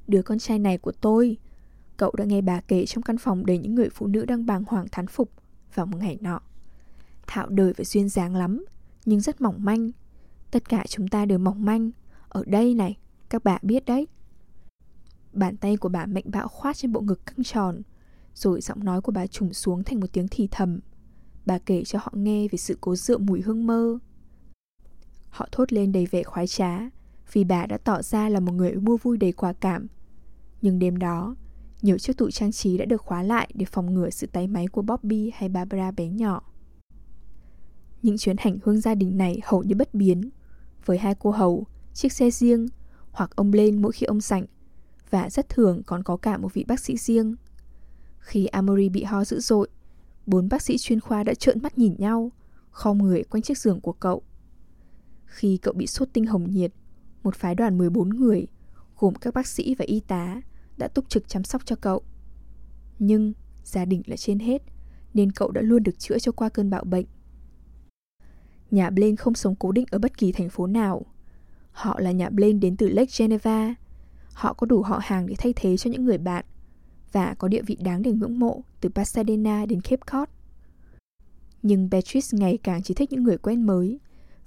Đứa 0.08 0.22
con 0.22 0.40
trai 0.40 0.60
này 0.60 0.78
của 0.78 0.92
tôi, 0.92 1.38
cậu 1.98 2.12
đã 2.18 2.26
nghe 2.26 2.42
bà 2.42 2.62
kể 2.62 2.86
trong 2.86 3.04
căn 3.04 3.18
phòng 3.18 3.46
đầy 3.46 3.58
những 3.58 3.76
người 3.76 3.90
phụ 3.90 4.08
nữ 4.08 4.26
đang 4.26 4.46
bàng 4.46 4.64
hoàng 4.68 4.86
thán 4.92 5.08
phục 5.08 5.32
vào 5.74 5.86
một 5.86 5.98
ngày 5.98 6.18
nọ. 6.22 6.40
Thạo 7.28 7.50
đời 7.50 7.74
và 7.78 7.84
duyên 7.84 8.10
dáng 8.10 8.36
lắm, 8.36 8.66
nhưng 9.06 9.22
rất 9.22 9.42
mỏng 9.42 9.56
manh. 9.58 9.92
Tất 10.54 10.70
cả 10.70 10.84
chúng 10.88 11.08
ta 11.08 11.26
đều 11.26 11.40
mỏng 11.40 11.66
manh. 11.66 11.92
Ở 12.30 12.44
đây 12.48 12.74
này, 12.74 12.98
các 13.30 13.44
bạn 13.44 13.62
biết 13.64 13.86
đấy. 13.86 14.08
Bàn 15.32 15.58
tay 15.58 15.78
của 15.78 15.90
bà 15.90 16.06
mạnh 16.06 16.24
bạo 16.26 16.48
khoát 16.48 16.78
trên 16.78 16.92
bộ 16.92 17.02
ngực 17.02 17.26
căng 17.26 17.44
tròn, 17.44 17.82
rồi 18.34 18.62
giọng 18.62 18.84
nói 18.84 19.02
của 19.02 19.12
bà 19.12 19.28
trùng 19.28 19.54
xuống 19.54 19.84
thành 19.84 20.00
một 20.00 20.08
tiếng 20.14 20.28
thì 20.32 20.48
thầm. 20.52 20.80
Bà 21.46 21.58
kể 21.60 21.84
cho 21.84 22.00
họ 22.00 22.12
nghe 22.16 22.48
về 22.48 22.58
sự 22.58 22.78
cố 22.82 22.96
rượu 22.96 23.20
mùi 23.20 23.42
hương 23.42 23.68
mơ. 23.68 24.00
Họ 25.30 25.48
thốt 25.52 25.74
lên 25.74 25.92
đầy 25.92 26.06
vẻ 26.06 26.24
khoái 26.24 26.48
trá 26.48 26.80
Vì 27.32 27.44
bà 27.44 27.66
đã 27.66 27.78
tỏ 27.78 28.02
ra 28.02 28.30
là 28.30 28.40
một 28.40 28.54
người 28.54 28.76
mua 28.76 28.98
vui 28.98 29.18
đầy 29.18 29.32
quả 29.32 29.54
cảm. 29.54 29.88
Nhưng 30.62 30.80
đêm 30.80 31.00
đó 31.00 31.36
Nhiều 31.82 31.98
chiếc 31.98 32.18
tủ 32.18 32.32
trang 32.32 32.52
trí 32.52 32.78
đã 32.78 32.86
được 32.86 33.02
khóa 33.02 33.24
lại 33.24 33.50
Để 33.54 33.66
phòng 33.66 33.94
ngừa 33.94 34.10
sự 34.10 34.28
tay 34.28 34.48
máy 34.48 34.68
của 34.68 34.82
Bobby 34.82 35.32
hay 35.36 35.50
Barbara 35.50 35.92
bé 35.92 36.10
nhỏ. 36.10 36.42
Những 38.02 38.18
chuyến 38.18 38.36
hành 38.40 38.58
hương 38.64 38.82
gia 38.82 38.96
đình 38.96 39.18
này 39.18 39.40
hầu 39.44 39.64
như 39.64 39.76
bất 39.76 39.94
biến. 39.94 40.30
Với 40.86 40.98
hai 40.98 41.16
cô 41.20 41.32
hầu, 41.32 41.68
chiếc 41.94 42.14
xe 42.14 42.32
riêng 42.32 42.68
Hoặc 43.12 43.36
ông 43.36 43.54
lên 43.54 43.82
mỗi 43.82 43.92
khi 43.92 44.06
ông 44.06 44.22
sảnh 44.22 44.46
Và 45.10 45.30
rất 45.30 45.50
thường 45.50 45.82
còn 45.86 46.04
có 46.04 46.18
cả 46.18 46.38
một 46.38 46.54
vị 46.54 46.66
bác 46.68 46.80
sĩ 46.80 46.98
riêng 46.98 47.36
Khi 48.20 48.46
Amory 48.46 48.90
bị 48.90 49.04
ho 49.04 49.26
dữ 49.26 49.40
dội 49.40 49.70
Bốn 50.26 50.50
bác 50.50 50.62
sĩ 50.62 50.78
chuyên 50.78 51.00
khoa 51.00 51.24
đã 51.24 51.34
trợn 51.34 51.62
mắt 51.62 51.78
nhìn 51.78 51.96
nhau, 51.98 52.32
khom 52.72 52.98
người 52.98 53.24
quanh 53.24 53.42
chiếc 53.44 53.58
giường 53.58 53.82
của 53.82 53.94
cậu. 53.94 54.24
Khi 55.26 55.58
cậu 55.58 55.74
bị 55.74 55.88
sốt 55.88 56.10
tinh 56.14 56.26
hồng 56.26 56.52
nhiệt, 56.52 56.72
một 57.24 57.36
phái 57.36 57.56
đoàn 57.56 57.78
14 57.78 58.10
người, 58.10 58.48
gồm 59.00 59.16
các 59.16 59.34
bác 59.34 59.48
sĩ 59.48 59.76
và 59.76 59.86
y 59.86 60.00
tá, 60.00 60.42
đã 60.78 60.88
túc 60.88 61.10
trực 61.10 61.28
chăm 61.28 61.44
sóc 61.44 61.62
cho 61.66 61.76
cậu. 61.76 62.02
Nhưng 63.00 63.34
gia 63.64 63.86
đình 63.86 64.02
là 64.06 64.16
trên 64.16 64.40
hết, 64.40 64.62
nên 65.14 65.32
cậu 65.32 65.52
đã 65.52 65.62
luôn 65.62 65.84
được 65.84 66.00
chữa 66.00 66.20
cho 66.20 66.32
qua 66.32 66.50
cơn 66.50 66.70
bạo 66.70 66.84
bệnh. 66.84 67.06
Nhà 68.74 68.90
Blaine 68.90 69.16
không 69.16 69.34
sống 69.34 69.56
cố 69.56 69.72
định 69.72 69.86
ở 69.92 70.00
bất 70.00 70.18
kỳ 70.18 70.32
thành 70.32 70.50
phố 70.50 70.68
nào. 70.68 71.06
Họ 71.72 72.00
là 72.00 72.12
nhà 72.12 72.30
Blaine 72.30 72.60
đến 72.60 72.78
từ 72.78 72.90
Lake 72.90 73.12
Geneva. 73.18 73.76
Họ 74.34 74.54
có 74.54 74.66
đủ 74.66 74.82
họ 74.82 75.00
hàng 75.04 75.28
để 75.28 75.36
thay 75.38 75.54
thế 75.56 75.78
cho 75.78 75.92
những 75.92 76.06
người 76.06 76.18
bạn 76.18 76.46
và 77.12 77.34
có 77.34 77.48
địa 77.48 77.62
vị 77.62 77.78
đáng 77.82 78.02
để 78.02 78.12
ngưỡng 78.12 78.40
mộ 78.40 78.64
từ 78.82 78.90
Pasadena 78.90 79.66
đến 79.66 79.82
Cape 79.82 80.02
Cod. 80.12 80.30
Nhưng 81.62 81.90
Beatrice 81.90 82.38
ngày 82.38 82.58
càng 82.64 82.84
chỉ 82.84 82.94
thích 82.94 83.12
những 83.12 83.24
người 83.24 83.38
quen 83.38 83.66
mới 83.66 84.00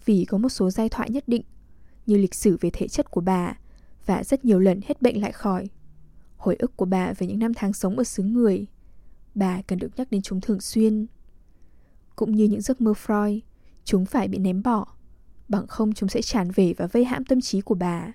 vì 0.04 0.24
có 0.24 0.38
một 0.38 0.48
số 0.48 0.70
giai 0.70 0.88
thoại 0.88 1.10
nhất 1.10 1.24
định 1.26 1.42
như 2.06 2.16
lịch 2.16 2.34
sử 2.34 2.56
về 2.60 2.70
thể 2.72 2.88
chất 2.88 3.10
của 3.10 3.20
bà 3.20 3.58
và 4.06 4.24
rất 4.24 4.44
nhiều 4.44 4.60
lần 4.60 4.80
hết 4.86 5.02
bệnh 5.02 5.20
lại 5.20 5.32
khỏi. 5.32 5.68
Hồi 6.36 6.56
ức 6.56 6.76
của 6.76 6.86
bà 6.86 7.12
về 7.12 7.26
những 7.26 7.38
năm 7.38 7.54
tháng 7.54 7.72
sống 7.72 7.98
ở 7.98 8.04
xứ 8.04 8.22
người, 8.22 8.66
bà 9.34 9.62
cần 9.62 9.78
được 9.78 9.90
nhắc 9.96 10.10
đến 10.10 10.22
chúng 10.22 10.40
thường 10.40 10.60
xuyên. 10.60 11.06
Cũng 12.16 12.34
như 12.34 12.44
những 12.44 12.60
giấc 12.60 12.80
mơ 12.80 12.92
Freud, 13.06 13.40
chúng 13.86 14.06
phải 14.06 14.28
bị 14.28 14.38
ném 14.38 14.62
bỏ, 14.62 14.86
bằng 15.48 15.66
không 15.66 15.92
chúng 15.92 16.08
sẽ 16.08 16.22
tràn 16.22 16.50
về 16.50 16.74
và 16.76 16.86
vây 16.86 17.04
hãm 17.04 17.24
tâm 17.24 17.40
trí 17.40 17.60
của 17.60 17.74
bà. 17.74 18.12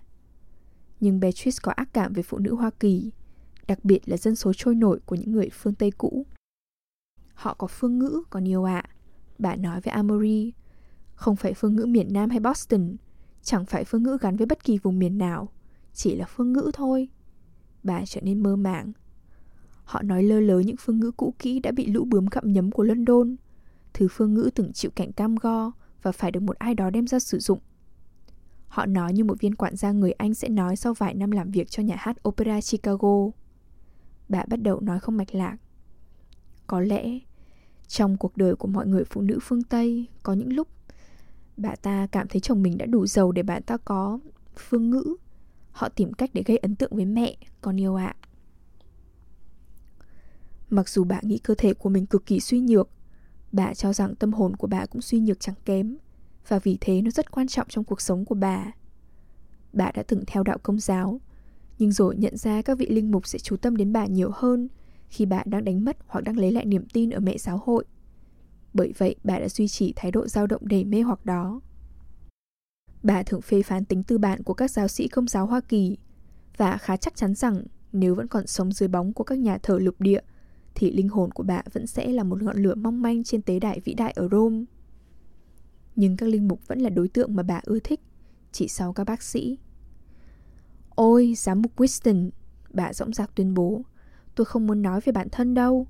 Nhưng 1.00 1.20
Beatrice 1.20 1.58
có 1.62 1.72
ác 1.72 1.90
cảm 1.94 2.14
về 2.14 2.24
phụ 2.24 2.38
nữ 2.38 2.56
Hoa 2.56 2.70
Kỳ, 2.80 3.12
đặc 3.68 3.86
biệt 3.86 4.10
là 4.10 4.18
dân 4.18 4.36
số 4.36 4.54
trôi 4.54 4.76
nổi 4.76 5.00
của 5.06 5.16
những 5.16 5.32
người 5.32 5.50
phương 5.54 5.76
Tây 5.76 5.92
cũ. 5.92 6.26
Họ 7.34 7.54
có 7.54 7.68
phương 7.68 8.00
ngữ 8.00 8.24
còn 8.30 8.44
nhiều 8.44 8.64
ạ. 8.64 8.84
À. 8.86 8.96
Bà 9.40 9.56
nói 9.56 9.82
với 9.82 9.92
Amory, 9.92 10.54
không 11.14 11.36
phải 11.36 11.54
phương 11.54 11.76
ngữ 11.76 11.86
miền 11.86 12.14
Nam 12.14 12.30
hay 12.30 12.40
Boston, 12.40 12.96
chẳng 13.42 13.66
phải 13.66 13.84
phương 13.84 14.04
ngữ 14.04 14.18
gắn 14.22 14.38
với 14.38 14.46
bất 14.48 14.64
kỳ 14.64 14.78
vùng 14.78 15.00
miền 15.00 15.18
nào, 15.18 15.50
chỉ 15.94 16.16
là 16.16 16.26
phương 16.26 16.54
ngữ 16.54 16.72
thôi. 16.74 17.10
Bà 17.84 18.06
trở 18.06 18.22
nên 18.22 18.44
mơ 18.44 18.56
màng. 18.56 18.92
Họ 19.84 20.02
nói 20.02 20.24
lơ 20.24 20.40
lớ 20.40 20.60
những 20.60 20.76
phương 20.80 21.00
ngữ 21.00 21.12
cũ 21.12 21.34
kỹ 21.40 21.60
đã 21.60 21.72
bị 21.72 21.86
lũ 21.86 22.06
bướm 22.06 22.26
gặm 22.32 22.54
nhấm 22.54 22.72
của 22.72 22.84
London, 22.84 23.36
thứ 23.94 24.08
phương 24.12 24.34
ngữ 24.34 24.50
từng 24.56 24.74
chịu 24.74 24.92
cảnh 24.96 25.12
cam 25.12 25.36
go 25.36 25.72
và 26.02 26.12
phải 26.12 26.32
được 26.32 26.44
một 26.44 26.58
ai 26.58 26.76
đó 26.76 26.90
đem 26.90 27.08
ra 27.08 27.20
sử 27.20 27.40
dụng. 27.40 27.60
Họ 28.68 28.86
nói 28.86 29.14
như 29.14 29.24
một 29.24 29.40
viên 29.40 29.56
quản 29.56 29.76
gia 29.76 29.92
người 29.92 30.12
Anh 30.12 30.34
sẽ 30.34 30.50
nói 30.50 30.76
sau 30.76 30.94
vài 30.94 31.14
năm 31.14 31.32
làm 31.32 31.52
việc 31.52 31.70
cho 31.70 31.84
nhà 31.84 31.96
hát 32.00 32.28
Opera 32.28 32.60
Chicago 32.62 33.32
bà 34.30 34.44
bắt 34.48 34.62
đầu 34.62 34.80
nói 34.80 35.00
không 35.00 35.18
mạch 35.18 35.36
lạc. 35.36 35.58
Có 36.68 36.80
lẽ 36.80 37.20
Trong 37.88 38.18
cuộc 38.18 38.38
đời 38.38 38.56
của 38.56 38.68
mọi 38.68 38.88
người 38.88 39.04
phụ 39.04 39.22
nữ 39.22 39.40
phương 39.42 39.64
Tây, 39.64 40.08
có 40.24 40.34
những 40.34 40.54
lúc 40.54 40.68
bà 41.58 41.76
ta 41.76 42.08
cảm 42.12 42.28
thấy 42.28 42.42
chồng 42.42 42.64
mình 42.64 42.78
đã 42.78 42.86
đủ 42.86 43.06
giàu 43.06 43.32
để 43.32 43.44
bà 43.44 43.60
ta 43.60 43.78
có 43.78 44.20
phương 44.58 44.90
ngữ. 44.90 45.16
Họ 45.72 45.90
tìm 45.90 46.14
cách 46.14 46.30
để 46.34 46.44
gây 46.46 46.58
ấn 46.58 46.76
tượng 46.76 46.96
với 46.96 47.06
mẹ, 47.06 47.36
con 47.62 47.80
yêu 47.80 47.96
ạ. 47.96 48.16
Mặc 50.70 50.90
dù 50.90 51.04
bà 51.04 51.20
nghĩ 51.22 51.38
cơ 51.38 51.56
thể 51.58 51.74
của 51.74 51.90
mình 51.90 52.06
cực 52.06 52.26
kỳ 52.26 52.40
suy 52.40 52.60
nhược, 52.60 52.90
bà 53.52 53.74
cho 53.74 53.94
rằng 53.94 54.16
tâm 54.16 54.34
hồn 54.34 54.56
của 54.56 54.68
bà 54.68 54.86
cũng 54.86 55.02
suy 55.02 55.20
nhược 55.20 55.40
chẳng 55.40 55.56
kém, 55.66 55.98
và 56.48 56.60
vì 56.60 56.78
thế 56.82 57.02
nó 57.02 57.12
rất 57.12 57.32
quan 57.32 57.48
trọng 57.48 57.68
trong 57.70 57.84
cuộc 57.84 58.02
sống 58.02 58.26
của 58.26 58.36
bà. 58.36 58.72
Bà 59.74 59.92
đã 59.92 60.04
từng 60.04 60.24
theo 60.28 60.44
đạo 60.44 60.58
công 60.64 60.80
giáo, 60.80 61.22
nhưng 61.80 61.92
rồi 61.92 62.16
nhận 62.18 62.38
ra 62.38 62.62
các 62.62 62.78
vị 62.78 62.86
linh 62.90 63.12
mục 63.12 63.28
sẽ 63.28 63.40
chú 63.40 63.58
tâm 63.58 63.78
đến 63.78 63.94
bà 63.94 64.06
nhiều 64.06 64.32
hơn 64.34 64.68
khi 65.10 65.26
bà 65.26 65.44
đang 65.46 65.64
đánh 65.64 65.86
mất 65.86 65.98
hoặc 66.08 66.22
đang 66.22 66.38
lấy 66.38 66.52
lại 66.52 66.66
niềm 66.66 66.86
tin 66.94 67.10
ở 67.10 67.20
mẹ 67.20 67.38
giáo 67.38 67.62
hội. 67.66 67.86
Bởi 68.74 68.94
vậy, 68.98 69.16
bà 69.24 69.40
đã 69.40 69.50
duy 69.50 69.68
trì 69.68 69.94
thái 69.96 70.12
độ 70.12 70.28
dao 70.28 70.48
động 70.48 70.68
đầy 70.68 70.84
mê 70.84 71.02
hoặc 71.02 71.26
đó. 71.26 71.62
Bà 73.04 73.24
thường 73.24 73.42
phê 73.42 73.62
phán 73.62 73.86
tính 73.86 74.04
tư 74.04 74.18
bản 74.18 74.44
của 74.44 74.54
các 74.54 74.72
giáo 74.72 74.88
sĩ 74.88 75.08
công 75.08 75.28
giáo 75.28 75.46
Hoa 75.46 75.62
Kỳ 75.62 75.98
và 76.58 76.78
khá 76.78 76.98
chắc 76.98 77.16
chắn 77.16 77.36
rằng 77.36 77.64
nếu 77.92 78.16
vẫn 78.16 78.28
còn 78.28 78.48
sống 78.48 78.72
dưới 78.72 78.90
bóng 78.90 79.14
của 79.14 79.24
các 79.24 79.40
nhà 79.40 79.58
thờ 79.58 79.80
lục 79.82 79.96
địa 80.02 80.22
thì 80.76 80.92
linh 80.92 81.10
hồn 81.10 81.32
của 81.32 81.44
bà 81.44 81.62
vẫn 81.74 81.88
sẽ 81.88 82.08
là 82.08 82.24
một 82.24 82.44
ngọn 82.44 82.64
lửa 82.64 82.76
mong 82.76 83.02
manh 83.02 83.24
trên 83.24 83.42
tế 83.42 83.60
đại 83.60 83.80
vĩ 83.80 83.94
đại 83.94 84.12
ở 84.12 84.28
Rome. 84.32 84.64
Nhưng 85.96 86.18
các 86.18 86.30
linh 86.30 86.48
mục 86.48 86.68
vẫn 86.68 86.80
là 86.80 86.90
đối 86.90 87.08
tượng 87.08 87.36
mà 87.36 87.44
bà 87.44 87.62
ưa 87.64 87.80
thích, 87.80 88.00
chỉ 88.52 88.68
sau 88.68 88.94
các 88.94 89.04
bác 89.04 89.24
sĩ. 89.24 89.58
Ôi, 90.90 91.34
giám 91.38 91.62
mục 91.62 91.80
Winston, 91.80 92.30
bà 92.74 92.94
dõng 92.94 93.14
dạc 93.14 93.36
tuyên 93.36 93.54
bố, 93.54 93.82
tôi 94.36 94.46
không 94.46 94.68
muốn 94.68 94.82
nói 94.82 95.02
về 95.06 95.12
bản 95.12 95.28
thân 95.32 95.54
đâu. 95.54 95.88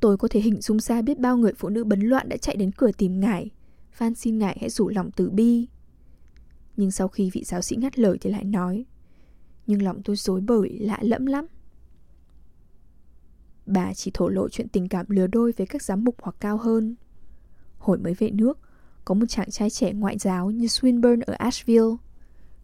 Tôi 0.00 0.16
có 0.16 0.28
thể 0.28 0.40
hình 0.40 0.60
dung 0.60 0.80
ra 0.80 1.02
biết 1.02 1.18
bao 1.18 1.36
người 1.36 1.52
phụ 1.56 1.68
nữ 1.68 1.84
bấn 1.84 2.00
loạn 2.00 2.28
đã 2.28 2.36
chạy 2.36 2.56
đến 2.56 2.72
cửa 2.72 2.90
tìm 2.98 3.20
ngài, 3.20 3.50
van 3.98 4.14
xin 4.14 4.38
ngài 4.38 4.58
hãy 4.60 4.70
rủ 4.70 4.88
lòng 4.88 5.10
từ 5.16 5.30
bi. 5.30 5.66
Nhưng 6.76 6.90
sau 6.90 7.08
khi 7.08 7.30
vị 7.30 7.44
giáo 7.44 7.62
sĩ 7.62 7.76
ngắt 7.76 7.98
lời 7.98 8.18
thì 8.20 8.30
lại 8.30 8.44
nói, 8.44 8.84
nhưng 9.66 9.82
lòng 9.82 10.02
tôi 10.02 10.16
dối 10.16 10.40
bời 10.40 10.78
lạ 10.80 10.98
lẫm 11.02 11.26
lắm. 11.26 11.46
Bà 13.66 13.94
chỉ 13.94 14.10
thổ 14.14 14.28
lộ 14.28 14.48
chuyện 14.48 14.68
tình 14.68 14.88
cảm 14.88 15.06
lứa 15.08 15.26
đôi 15.26 15.52
với 15.56 15.66
các 15.66 15.82
giám 15.82 16.04
mục 16.04 16.16
hoặc 16.22 16.36
cao 16.40 16.56
hơn. 16.56 16.96
Hồi 17.78 17.98
mới 17.98 18.14
về 18.14 18.30
nước, 18.30 18.58
có 19.04 19.14
một 19.14 19.26
chàng 19.28 19.50
trai 19.50 19.70
trẻ 19.70 19.92
ngoại 19.92 20.18
giáo 20.18 20.50
như 20.50 20.66
Swinburne 20.66 21.20
ở 21.26 21.34
Asheville. 21.38 21.96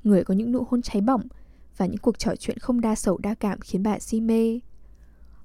Người 0.04 0.24
có 0.24 0.34
những 0.34 0.52
nụ 0.52 0.66
hôn 0.70 0.82
cháy 0.82 1.00
bỏng 1.00 1.22
và 1.76 1.86
những 1.86 1.98
cuộc 1.98 2.18
trò 2.18 2.36
chuyện 2.38 2.58
không 2.58 2.80
đa 2.80 2.94
sầu 2.94 3.18
đa 3.18 3.34
cảm 3.34 3.60
khiến 3.60 3.82
bà 3.82 3.98
si 3.98 4.20
mê. 4.20 4.60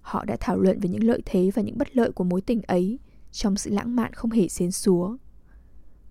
Họ 0.02 0.26
đã 0.26 0.38
thảo 0.40 0.60
luận 0.60 0.80
về 0.80 0.90
những 0.90 1.04
lợi 1.04 1.22
thế 1.26 1.52
và 1.56 1.62
những 1.62 1.78
bất 1.78 1.98
lợi 1.98 2.12
của 2.12 2.24
mối 2.24 2.42
tình 2.42 2.62
ấy 2.62 3.00
trong 3.32 3.56
sự 3.56 3.70
lãng 3.70 3.96
mạn 3.96 4.14
không 4.14 4.32
hề 4.32 4.48
xến 4.48 4.72
xúa. 4.72 5.18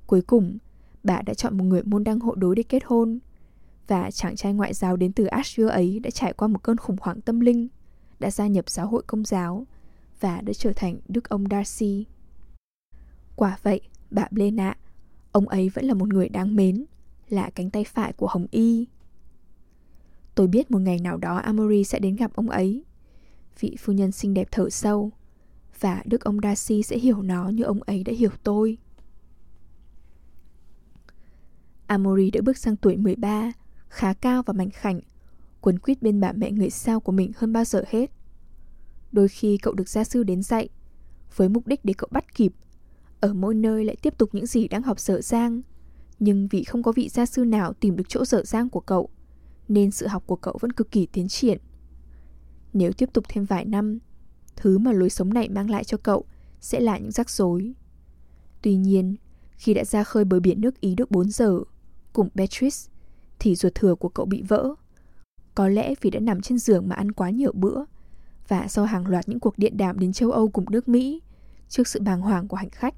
Cuối 0.06 0.22
cùng, 0.22 0.58
bà 1.04 1.22
đã 1.22 1.34
chọn 1.34 1.58
một 1.58 1.64
người 1.64 1.82
môn 1.82 2.04
đăng 2.04 2.20
hộ 2.20 2.34
đối 2.34 2.56
để 2.56 2.62
kết 2.62 2.82
hôn. 2.86 3.18
Và 3.86 4.10
chàng 4.10 4.36
trai 4.36 4.52
ngoại 4.52 4.74
giáo 4.74 4.96
đến 4.96 5.12
từ 5.12 5.24
Asheville 5.24 5.74
ấy 5.74 6.00
đã 6.00 6.10
trải 6.10 6.32
qua 6.32 6.48
một 6.48 6.62
cơn 6.62 6.76
khủng 6.76 6.96
hoảng 7.00 7.20
tâm 7.20 7.40
linh, 7.40 7.68
đã 8.18 8.30
gia 8.30 8.46
nhập 8.46 8.70
giáo 8.70 8.86
hội 8.86 9.02
công 9.06 9.24
giáo 9.24 9.66
và 10.20 10.40
đã 10.40 10.52
trở 10.52 10.72
thành 10.76 10.98
đức 11.08 11.28
ông 11.28 11.44
Darcy. 11.50 12.04
Quả 13.36 13.58
vậy, 13.62 13.80
bà 14.10 14.28
Blena, 14.30 14.76
ông 15.32 15.48
ấy 15.48 15.68
vẫn 15.68 15.84
là 15.84 15.94
một 15.94 16.08
người 16.08 16.28
đáng 16.28 16.56
mến, 16.56 16.84
là 17.28 17.50
cánh 17.54 17.70
tay 17.70 17.84
phải 17.84 18.12
của 18.12 18.26
Hồng 18.26 18.46
Y. 18.50 18.86
Tôi 20.34 20.46
biết 20.46 20.70
một 20.70 20.78
ngày 20.78 20.98
nào 20.98 21.16
đó 21.16 21.36
Amory 21.36 21.84
sẽ 21.84 21.98
đến 21.98 22.16
gặp 22.16 22.32
ông 22.34 22.50
ấy. 22.50 22.84
Vị 23.60 23.76
phu 23.78 23.92
nhân 23.92 24.12
xinh 24.12 24.34
đẹp 24.34 24.48
thở 24.50 24.70
sâu, 24.70 25.10
và 25.80 26.02
đức 26.04 26.24
ông 26.24 26.38
Darcy 26.42 26.82
sẽ 26.82 26.98
hiểu 26.98 27.22
nó 27.22 27.48
như 27.48 27.62
ông 27.62 27.82
ấy 27.82 28.04
đã 28.04 28.12
hiểu 28.12 28.30
tôi. 28.42 28.78
Amory 31.86 32.30
đã 32.30 32.40
bước 32.44 32.58
sang 32.58 32.76
tuổi 32.76 32.96
13, 32.96 33.52
khá 33.88 34.12
cao 34.14 34.42
và 34.42 34.52
mảnh 34.52 34.70
khảnh, 34.70 35.00
quấn 35.66 35.78
quýt 35.78 36.02
bên 36.02 36.20
bà 36.20 36.32
mẹ 36.32 36.50
người 36.50 36.70
sao 36.70 37.00
của 37.00 37.12
mình 37.12 37.32
hơn 37.36 37.52
bao 37.52 37.64
giờ 37.64 37.84
hết. 37.88 38.10
Đôi 39.12 39.28
khi 39.28 39.58
cậu 39.58 39.74
được 39.74 39.88
gia 39.88 40.04
sư 40.04 40.22
đến 40.22 40.42
dạy, 40.42 40.68
với 41.36 41.48
mục 41.48 41.66
đích 41.66 41.84
để 41.84 41.94
cậu 41.98 42.08
bắt 42.10 42.34
kịp. 42.34 42.52
Ở 43.20 43.34
mỗi 43.34 43.54
nơi 43.54 43.84
lại 43.84 43.96
tiếp 44.02 44.18
tục 44.18 44.30
những 44.32 44.46
gì 44.46 44.68
đang 44.68 44.82
học 44.82 45.00
dở 45.00 45.20
dang, 45.20 45.62
nhưng 46.18 46.48
vì 46.48 46.64
không 46.64 46.82
có 46.82 46.92
vị 46.92 47.08
gia 47.08 47.26
sư 47.26 47.44
nào 47.44 47.72
tìm 47.72 47.96
được 47.96 48.04
chỗ 48.08 48.24
dở 48.24 48.42
dang 48.44 48.68
của 48.68 48.80
cậu, 48.80 49.08
nên 49.68 49.90
sự 49.90 50.06
học 50.06 50.22
của 50.26 50.36
cậu 50.36 50.58
vẫn 50.60 50.72
cực 50.72 50.90
kỳ 50.90 51.06
tiến 51.06 51.28
triển. 51.28 51.58
Nếu 52.72 52.92
tiếp 52.92 53.08
tục 53.12 53.24
thêm 53.28 53.44
vài 53.44 53.64
năm, 53.64 53.98
thứ 54.56 54.78
mà 54.78 54.92
lối 54.92 55.10
sống 55.10 55.34
này 55.34 55.48
mang 55.48 55.70
lại 55.70 55.84
cho 55.84 55.98
cậu 55.98 56.24
sẽ 56.60 56.80
là 56.80 56.98
những 56.98 57.12
rắc 57.12 57.30
rối. 57.30 57.74
Tuy 58.62 58.76
nhiên, 58.76 59.16
khi 59.56 59.74
đã 59.74 59.84
ra 59.84 60.04
khơi 60.04 60.24
bờ 60.24 60.40
biển 60.40 60.60
nước 60.60 60.80
Ý 60.80 60.94
được 60.94 61.10
4 61.10 61.30
giờ, 61.30 61.60
cùng 62.12 62.28
Beatrice, 62.34 62.92
thì 63.38 63.54
ruột 63.54 63.74
thừa 63.74 63.94
của 63.94 64.08
cậu 64.08 64.26
bị 64.26 64.42
vỡ. 64.42 64.74
Có 65.56 65.68
lẽ 65.68 65.94
vì 66.00 66.10
đã 66.10 66.20
nằm 66.20 66.40
trên 66.40 66.58
giường 66.58 66.88
mà 66.88 66.96
ăn 66.96 67.12
quá 67.12 67.30
nhiều 67.30 67.52
bữa, 67.54 67.84
và 68.48 68.68
sau 68.68 68.84
hàng 68.84 69.06
loạt 69.06 69.28
những 69.28 69.40
cuộc 69.40 69.58
điện 69.58 69.76
đàm 69.76 69.98
đến 69.98 70.12
châu 70.12 70.30
Âu 70.30 70.48
cùng 70.48 70.64
nước 70.70 70.88
Mỹ, 70.88 71.22
trước 71.68 71.88
sự 71.88 72.00
bàng 72.00 72.20
hoàng 72.20 72.48
của 72.48 72.56
hành 72.56 72.70
khách, 72.70 72.94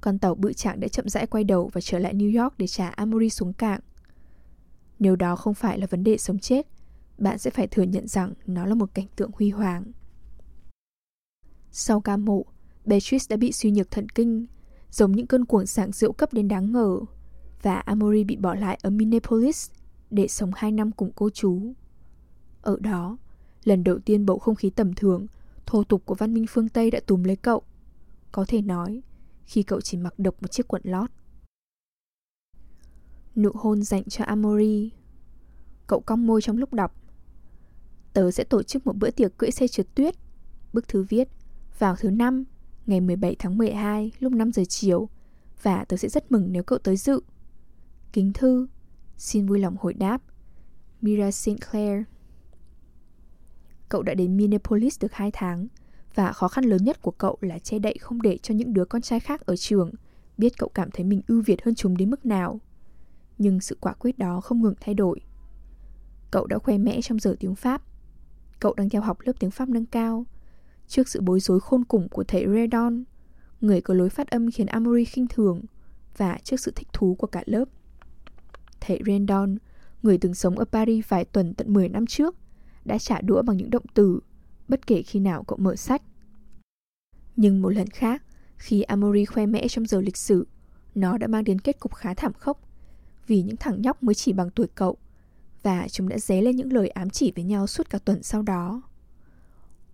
con 0.00 0.18
tàu 0.18 0.34
bự 0.34 0.52
trạng 0.52 0.80
đã 0.80 0.88
chậm 0.88 1.08
rãi 1.08 1.26
quay 1.26 1.44
đầu 1.44 1.70
và 1.72 1.80
trở 1.80 1.98
lại 1.98 2.14
New 2.14 2.42
York 2.42 2.58
để 2.58 2.66
trả 2.66 2.88
Amory 2.88 3.30
xuống 3.30 3.52
cảng. 3.52 3.80
Nếu 4.98 5.16
đó 5.16 5.36
không 5.36 5.54
phải 5.54 5.78
là 5.78 5.86
vấn 5.90 6.04
đề 6.04 6.18
sống 6.18 6.38
chết, 6.38 6.66
bạn 7.18 7.38
sẽ 7.38 7.50
phải 7.50 7.66
thừa 7.66 7.82
nhận 7.82 8.06
rằng 8.06 8.32
nó 8.46 8.66
là 8.66 8.74
một 8.74 8.94
cảnh 8.94 9.06
tượng 9.16 9.30
huy 9.34 9.50
hoàng. 9.50 9.84
Sau 11.70 12.00
ca 12.00 12.16
mổ, 12.16 12.44
Beatrice 12.84 13.26
đã 13.28 13.36
bị 13.36 13.52
suy 13.52 13.70
nhược 13.70 13.90
thần 13.90 14.08
kinh, 14.08 14.46
giống 14.90 15.12
những 15.12 15.26
cơn 15.26 15.44
cuồng 15.44 15.66
sảng 15.66 15.92
rượu 15.92 16.12
cấp 16.12 16.32
đến 16.32 16.48
đáng 16.48 16.72
ngờ, 16.72 16.98
và 17.62 17.74
Amory 17.74 18.24
bị 18.24 18.36
bỏ 18.36 18.54
lại 18.54 18.78
ở 18.82 18.90
Minneapolis 18.90 19.70
để 20.10 20.28
sống 20.28 20.50
hai 20.56 20.72
năm 20.72 20.92
cùng 20.92 21.12
cô 21.16 21.30
chú. 21.30 21.72
Ở 22.62 22.76
đó, 22.80 23.16
lần 23.64 23.84
đầu 23.84 23.98
tiên 23.98 24.26
bầu 24.26 24.38
không 24.38 24.54
khí 24.54 24.70
tầm 24.70 24.94
thường, 24.94 25.26
thô 25.66 25.84
tục 25.84 26.02
của 26.04 26.14
văn 26.14 26.34
minh 26.34 26.46
phương 26.48 26.68
Tây 26.68 26.90
đã 26.90 27.00
túm 27.06 27.22
lấy 27.22 27.36
cậu. 27.36 27.62
Có 28.32 28.44
thể 28.48 28.62
nói, 28.62 29.02
khi 29.44 29.62
cậu 29.62 29.80
chỉ 29.80 29.96
mặc 29.98 30.14
độc 30.18 30.42
một 30.42 30.48
chiếc 30.48 30.68
quần 30.68 30.82
lót. 30.84 31.10
Nụ 33.36 33.50
hôn 33.54 33.82
dành 33.82 34.04
cho 34.04 34.24
Amory 34.24 34.90
Cậu 35.86 36.00
cong 36.00 36.26
môi 36.26 36.42
trong 36.42 36.56
lúc 36.56 36.72
đọc. 36.72 36.94
Tớ 38.12 38.30
sẽ 38.30 38.44
tổ 38.44 38.62
chức 38.62 38.86
một 38.86 38.96
bữa 38.96 39.10
tiệc 39.10 39.38
cưỡi 39.38 39.50
xe 39.50 39.68
trượt 39.68 39.94
tuyết. 39.94 40.14
Bức 40.72 40.88
thư 40.88 41.02
viết 41.02 41.28
Vào 41.78 41.96
thứ 41.96 42.10
năm 42.10 42.44
Ngày 42.86 43.00
17 43.00 43.36
tháng 43.38 43.58
12 43.58 44.12
lúc 44.20 44.32
5 44.32 44.52
giờ 44.52 44.62
chiều 44.68 45.08
Và 45.62 45.84
tớ 45.84 45.96
sẽ 45.96 46.08
rất 46.08 46.32
mừng 46.32 46.52
nếu 46.52 46.62
cậu 46.62 46.78
tới 46.78 46.96
dự. 46.96 47.20
Kính 48.12 48.32
thư 48.32 48.66
Xin 49.16 49.46
vui 49.46 49.58
lòng 49.58 49.76
hồi 49.80 49.94
đáp. 49.94 50.22
Mira 51.00 51.30
Sinclair. 51.30 52.02
Cậu 53.88 54.02
đã 54.02 54.14
đến 54.14 54.36
Minneapolis 54.36 55.00
được 55.00 55.12
2 55.12 55.30
tháng 55.32 55.66
Và 56.14 56.32
khó 56.32 56.48
khăn 56.48 56.64
lớn 56.64 56.84
nhất 56.84 57.02
của 57.02 57.10
cậu 57.10 57.38
là 57.40 57.58
che 57.58 57.78
đậy 57.78 57.96
không 58.00 58.22
để 58.22 58.38
cho 58.42 58.54
những 58.54 58.72
đứa 58.72 58.84
con 58.84 59.02
trai 59.02 59.20
khác 59.20 59.46
ở 59.46 59.56
trường 59.56 59.90
Biết 60.38 60.58
cậu 60.58 60.68
cảm 60.74 60.90
thấy 60.90 61.04
mình 61.04 61.20
ưu 61.28 61.42
việt 61.42 61.64
hơn 61.64 61.74
chúng 61.74 61.96
đến 61.96 62.10
mức 62.10 62.26
nào. 62.26 62.60
Nhưng 63.38 63.60
sự 63.60 63.76
quả 63.80 63.92
quyết 63.92 64.18
đó 64.18 64.40
không 64.40 64.62
ngừng 64.62 64.74
thay 64.80 64.94
đổi. 64.94 65.20
Cậu 66.30 66.46
đã 66.46 66.58
khoe 66.58 66.78
mẽ 66.78 67.00
trong 67.02 67.18
giờ 67.18 67.36
tiếng 67.40 67.54
Pháp. 67.54 67.82
Cậu 68.60 68.74
đang 68.74 68.88
theo 68.88 69.02
học 69.02 69.18
lớp 69.24 69.32
tiếng 69.40 69.50
Pháp 69.50 69.68
nâng 69.68 69.86
cao. 69.86 70.26
Trước 70.88 71.08
sự 71.08 71.20
bối 71.20 71.40
rối 71.40 71.60
khôn 71.60 71.84
cùng 71.84 72.08
của 72.08 72.24
thầy 72.24 72.46
Redon 72.54 73.04
Người 73.60 73.80
có 73.80 73.94
lối 73.94 74.10
phát 74.10 74.30
âm 74.30 74.50
khiến 74.50 74.66
Amory 74.66 75.04
khinh 75.04 75.26
thường 75.26 75.62
Và 76.16 76.38
trước 76.42 76.60
sự 76.60 76.72
thích 76.76 76.88
thú 76.92 77.14
của 77.14 77.26
cả 77.26 77.42
lớp. 77.46 77.64
Thầy 78.80 79.00
Redon 79.06 79.56
người 80.02 80.18
từng 80.18 80.34
sống 80.34 80.58
ở 80.58 80.64
Paris 80.64 81.08
vài 81.08 81.24
tuần 81.24 81.54
tận 81.54 81.72
10 81.72 81.88
năm 81.88 82.06
trước, 82.06 82.34
đã 82.88 82.98
trả 82.98 83.20
đũa 83.20 83.42
bằng 83.42 83.56
những 83.56 83.70
động 83.70 83.84
từ, 83.94 84.20
bất 84.68 84.86
kể 84.86 85.02
khi 85.02 85.20
nào 85.20 85.44
cậu 85.44 85.58
mở 85.58 85.76
sách. 85.76 86.02
Nhưng 87.36 87.62
một 87.62 87.68
lần 87.68 87.88
khác, 87.88 88.22
khi 88.56 88.82
Amory 88.82 89.24
khoe 89.24 89.46
mẽ 89.46 89.68
trong 89.68 89.86
giờ 89.86 90.00
lịch 90.00 90.16
sử, 90.16 90.46
nó 90.94 91.18
đã 91.18 91.26
mang 91.26 91.44
đến 91.44 91.58
kết 91.58 91.80
cục 91.80 91.94
khá 91.94 92.14
thảm 92.14 92.32
khốc, 92.32 92.60
vì 93.26 93.42
những 93.42 93.56
thằng 93.56 93.82
nhóc 93.82 94.02
mới 94.02 94.14
chỉ 94.14 94.32
bằng 94.32 94.50
tuổi 94.50 94.66
cậu, 94.74 94.96
và 95.62 95.88
chúng 95.88 96.08
đã 96.08 96.18
dé 96.18 96.42
lên 96.42 96.56
những 96.56 96.72
lời 96.72 96.88
ám 96.88 97.10
chỉ 97.10 97.32
với 97.36 97.44
nhau 97.44 97.66
suốt 97.66 97.90
cả 97.90 97.98
tuần 97.98 98.22
sau 98.22 98.42
đó. 98.42 98.82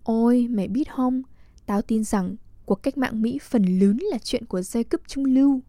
Ôi, 0.04 0.48
mày 0.50 0.68
biết 0.68 0.92
không, 0.92 1.22
tao 1.66 1.82
tin 1.82 2.04
rằng 2.04 2.36
cuộc 2.64 2.82
cách 2.82 2.98
mạng 2.98 3.22
Mỹ 3.22 3.38
phần 3.42 3.64
lớn 3.64 3.98
là 4.10 4.18
chuyện 4.18 4.44
của 4.46 4.62
giai 4.62 4.84
cấp 4.84 5.00
trung 5.06 5.24
lưu. 5.24 5.60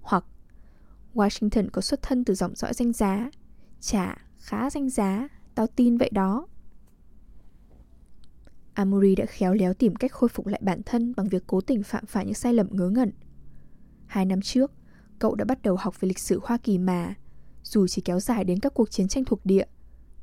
Hoặc 0.00 0.24
Washington 1.14 1.68
có 1.72 1.82
xuất 1.82 2.02
thân 2.02 2.24
từ 2.24 2.34
dòng 2.34 2.54
dõi 2.56 2.74
danh 2.74 2.92
giá. 2.92 3.30
Chả, 3.80 4.16
khá 4.38 4.70
danh 4.70 4.90
giá, 4.90 5.28
tao 5.54 5.66
tin 5.66 5.96
vậy 5.98 6.10
đó. 6.12 6.46
Amuri 8.74 9.14
đã 9.14 9.26
khéo 9.26 9.54
léo 9.54 9.74
tìm 9.74 9.94
cách 9.94 10.12
khôi 10.12 10.28
phục 10.28 10.46
lại 10.46 10.60
bản 10.64 10.80
thân 10.86 11.12
bằng 11.16 11.28
việc 11.28 11.42
cố 11.46 11.60
tình 11.60 11.82
phạm 11.82 12.06
phải 12.06 12.24
những 12.24 12.34
sai 12.34 12.54
lầm 12.54 12.66
ngớ 12.70 12.90
ngẩn. 12.90 13.12
Hai 14.06 14.24
năm 14.24 14.40
trước, 14.40 14.72
cậu 15.18 15.34
đã 15.34 15.44
bắt 15.44 15.62
đầu 15.62 15.76
học 15.76 16.00
về 16.00 16.08
lịch 16.08 16.18
sử 16.18 16.40
Hoa 16.42 16.58
Kỳ 16.58 16.78
mà, 16.78 17.14
dù 17.62 17.86
chỉ 17.86 18.02
kéo 18.02 18.20
dài 18.20 18.44
đến 18.44 18.60
các 18.60 18.74
cuộc 18.74 18.90
chiến 18.90 19.08
tranh 19.08 19.24
thuộc 19.24 19.46
địa, 19.46 19.64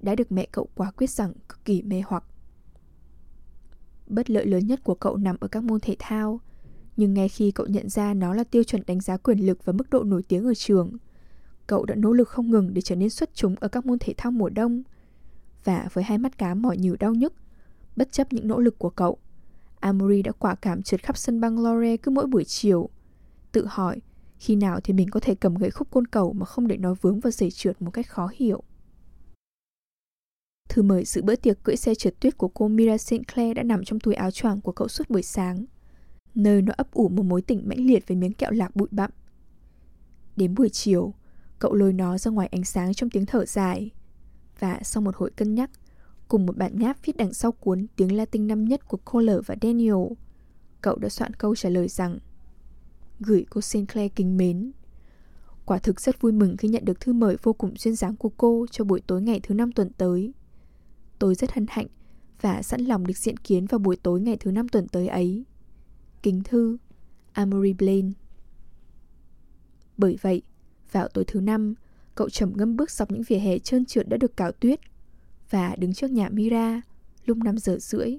đã 0.01 0.15
được 0.15 0.31
mẹ 0.31 0.47
cậu 0.51 0.69
quả 0.75 0.91
quyết 0.91 1.09
rằng 1.09 1.33
cực 1.49 1.65
kỳ 1.65 1.81
mê 1.81 2.01
hoặc. 2.07 2.23
Bất 4.07 4.29
lợi 4.29 4.45
lớn 4.45 4.67
nhất 4.67 4.83
của 4.83 4.95
cậu 4.95 5.17
nằm 5.17 5.37
ở 5.39 5.47
các 5.47 5.63
môn 5.63 5.79
thể 5.79 5.95
thao, 5.99 6.39
Nhưng 6.99 7.13
ngay 7.13 7.29
khi 7.29 7.51
cậu 7.51 7.65
nhận 7.65 7.89
ra 7.89 8.13
nó 8.13 8.33
là 8.33 8.43
tiêu 8.43 8.63
chuẩn 8.63 8.81
đánh 8.87 9.01
giá 9.01 9.17
quyền 9.17 9.45
lực 9.45 9.65
và 9.65 9.73
mức 9.73 9.89
độ 9.89 10.03
nổi 10.03 10.23
tiếng 10.23 10.45
ở 10.45 10.53
trường, 10.53 10.97
cậu 11.67 11.85
đã 11.85 11.95
nỗ 11.95 12.13
lực 12.13 12.29
không 12.29 12.51
ngừng 12.51 12.73
để 12.73 12.81
trở 12.81 12.95
nên 12.95 13.09
xuất 13.09 13.29
chúng 13.33 13.55
ở 13.59 13.67
các 13.67 13.85
môn 13.85 13.99
thể 13.99 14.13
thao 14.17 14.31
mùa 14.31 14.49
đông. 14.49 14.83
Và 15.63 15.87
với 15.93 16.03
hai 16.03 16.17
mắt 16.17 16.37
cá 16.37 16.53
mỏi 16.53 16.77
nhừ 16.77 16.95
đau 16.95 17.13
nhức, 17.13 17.33
bất 17.99 18.11
chấp 18.11 18.33
những 18.33 18.47
nỗ 18.47 18.59
lực 18.59 18.79
của 18.79 18.89
cậu, 18.89 19.17
Amory 19.79 20.21
đã 20.21 20.31
quả 20.31 20.55
cảm 20.55 20.83
trượt 20.83 21.03
khắp 21.03 21.17
sân 21.17 21.41
băng 21.41 21.59
Lore 21.59 21.97
cứ 21.97 22.11
mỗi 22.11 22.27
buổi 22.27 22.43
chiều. 22.43 22.89
Tự 23.51 23.65
hỏi, 23.69 24.01
khi 24.37 24.55
nào 24.55 24.79
thì 24.83 24.93
mình 24.93 25.09
có 25.09 25.19
thể 25.19 25.35
cầm 25.35 25.55
gậy 25.55 25.71
khúc 25.71 25.91
côn 25.91 26.07
cầu 26.07 26.33
mà 26.33 26.45
không 26.45 26.67
để 26.67 26.77
nó 26.77 26.93
vướng 27.01 27.19
vào 27.19 27.31
giày 27.31 27.51
trượt 27.51 27.81
một 27.81 27.91
cách 27.91 28.09
khó 28.09 28.29
hiểu. 28.35 28.63
Thư 30.69 30.81
mời 30.81 31.05
dự 31.05 31.21
bữa 31.21 31.35
tiệc 31.35 31.63
cưỡi 31.63 31.75
xe 31.75 31.95
trượt 31.95 32.19
tuyết 32.19 32.37
của 32.37 32.47
cô 32.47 32.67
Mira 32.67 32.97
Sinclair 32.97 33.55
đã 33.55 33.63
nằm 33.63 33.83
trong 33.83 33.99
túi 33.99 34.13
áo 34.13 34.31
choàng 34.31 34.61
của 34.61 34.71
cậu 34.71 34.87
suốt 34.87 35.09
buổi 35.09 35.23
sáng, 35.23 35.65
nơi 36.35 36.61
nó 36.61 36.73
ấp 36.77 36.91
ủ 36.91 37.09
một 37.09 37.23
mối 37.23 37.41
tình 37.41 37.61
mãnh 37.65 37.85
liệt 37.85 38.07
với 38.07 38.17
miếng 38.17 38.33
kẹo 38.33 38.51
lạc 38.51 38.75
bụi 38.75 38.87
bặm. 38.91 39.11
Đến 40.35 40.55
buổi 40.55 40.69
chiều, 40.69 41.13
cậu 41.59 41.73
lôi 41.73 41.93
nó 41.93 42.17
ra 42.17 42.31
ngoài 42.31 42.47
ánh 42.51 42.63
sáng 42.63 42.93
trong 42.93 43.09
tiếng 43.09 43.25
thở 43.25 43.45
dài. 43.45 43.89
Và 44.59 44.79
sau 44.83 45.03
một 45.03 45.15
hồi 45.15 45.31
cân 45.35 45.55
nhắc, 45.55 45.71
cùng 46.29 46.45
một 46.45 46.57
bản 46.57 46.79
nháp 46.79 46.97
viết 47.05 47.17
đằng 47.17 47.33
sau 47.33 47.51
cuốn 47.51 47.87
tiếng 47.95 48.15
Latin 48.15 48.47
năm 48.47 48.65
nhất 48.65 48.87
của 48.87 48.97
Kohler 48.97 49.37
và 49.45 49.55
Daniel, 49.61 50.13
cậu 50.81 50.95
đã 50.95 51.09
soạn 51.09 51.33
câu 51.33 51.55
trả 51.55 51.69
lời 51.69 51.87
rằng 51.87 52.19
Gửi 53.19 53.45
cô 53.49 53.61
Sinclair 53.61 54.11
kính 54.15 54.37
mến. 54.37 54.71
Quả 55.65 55.77
thực 55.77 56.01
rất 56.01 56.21
vui 56.21 56.31
mừng 56.31 56.57
khi 56.57 56.67
nhận 56.67 56.85
được 56.85 56.99
thư 56.99 57.13
mời 57.13 57.37
vô 57.43 57.53
cùng 57.53 57.73
duyên 57.77 57.95
dáng 57.95 58.15
của 58.15 58.31
cô 58.37 58.65
cho 58.71 58.83
buổi 58.83 59.01
tối 59.07 59.21
ngày 59.21 59.39
thứ 59.43 59.55
năm 59.55 59.71
tuần 59.71 59.89
tới. 59.97 60.33
Tôi 61.19 61.35
rất 61.35 61.51
hân 61.51 61.65
hạnh 61.69 61.87
và 62.41 62.61
sẵn 62.61 62.81
lòng 62.81 63.07
được 63.07 63.17
diện 63.17 63.37
kiến 63.37 63.65
vào 63.65 63.79
buổi 63.79 63.95
tối 63.95 64.21
ngày 64.21 64.37
thứ 64.39 64.51
năm 64.51 64.69
tuần 64.69 64.87
tới 64.87 65.07
ấy. 65.07 65.43
Kính 66.23 66.43
thư, 66.43 66.77
Amory 67.31 67.73
Blaine. 67.73 68.11
Bởi 69.97 70.17
vậy, 70.21 70.41
vào 70.91 71.07
tối 71.07 71.23
thứ 71.27 71.41
năm, 71.41 71.73
cậu 72.15 72.29
trầm 72.29 72.53
ngâm 72.55 72.75
bước 72.75 72.91
dọc 72.91 73.11
những 73.11 73.23
vỉa 73.27 73.39
hè 73.39 73.59
trơn 73.59 73.85
trượt 73.85 74.09
đã 74.09 74.17
được 74.17 74.37
cào 74.37 74.51
tuyết 74.51 74.79
và 75.49 75.75
đứng 75.75 75.93
trước 75.93 76.11
nhà 76.11 76.29
Mira 76.29 76.81
lúc 77.25 77.37
5 77.37 77.57
giờ 77.57 77.77
rưỡi. 77.79 78.17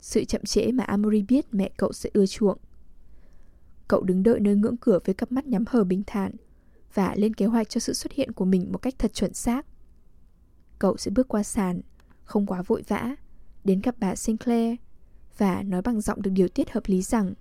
Sự 0.00 0.24
chậm 0.24 0.42
trễ 0.44 0.72
mà 0.72 0.84
Amory 0.84 1.22
biết 1.22 1.46
mẹ 1.52 1.70
cậu 1.76 1.92
sẽ 1.92 2.10
ưa 2.12 2.26
chuộng. 2.26 2.58
Cậu 3.88 4.02
đứng 4.02 4.22
đợi 4.22 4.40
nơi 4.40 4.56
ngưỡng 4.56 4.76
cửa 4.76 4.98
với 5.04 5.14
cặp 5.14 5.32
mắt 5.32 5.46
nhắm 5.46 5.64
hờ 5.66 5.84
bình 5.84 6.02
thản 6.06 6.32
và 6.94 7.14
lên 7.16 7.34
kế 7.34 7.46
hoạch 7.46 7.68
cho 7.68 7.80
sự 7.80 7.92
xuất 7.92 8.12
hiện 8.12 8.32
của 8.32 8.44
mình 8.44 8.72
một 8.72 8.78
cách 8.78 8.94
thật 8.98 9.14
chuẩn 9.14 9.34
xác. 9.34 9.66
Cậu 10.78 10.96
sẽ 10.96 11.10
bước 11.10 11.28
qua 11.28 11.42
sàn, 11.42 11.80
không 12.24 12.46
quá 12.46 12.62
vội 12.62 12.82
vã, 12.88 13.16
đến 13.64 13.80
gặp 13.80 13.94
bà 13.98 14.16
Sinclair 14.16 14.76
và 15.38 15.62
nói 15.62 15.82
bằng 15.82 16.00
giọng 16.00 16.22
được 16.22 16.30
điều 16.30 16.48
tiết 16.48 16.70
hợp 16.70 16.82
lý 16.86 17.02
rằng 17.02 17.34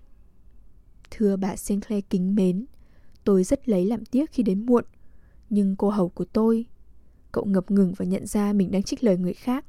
Thưa 1.11 1.35
bà 1.35 1.55
Sinclair 1.55 2.03
kính 2.09 2.35
mến, 2.35 2.65
tôi 3.23 3.43
rất 3.43 3.69
lấy 3.69 3.85
làm 3.85 4.05
tiếc 4.05 4.31
khi 4.31 4.43
đến 4.43 4.65
muộn, 4.65 4.85
nhưng 5.49 5.75
cô 5.75 5.89
hầu 5.89 6.09
của 6.09 6.25
tôi 6.25 6.65
Cậu 7.31 7.45
ngập 7.45 7.71
ngừng 7.71 7.93
và 7.97 8.05
nhận 8.05 8.25
ra 8.25 8.53
mình 8.53 8.71
đang 8.71 8.83
trích 8.83 9.03
lời 9.03 9.17
người 9.17 9.33
khác. 9.33 9.65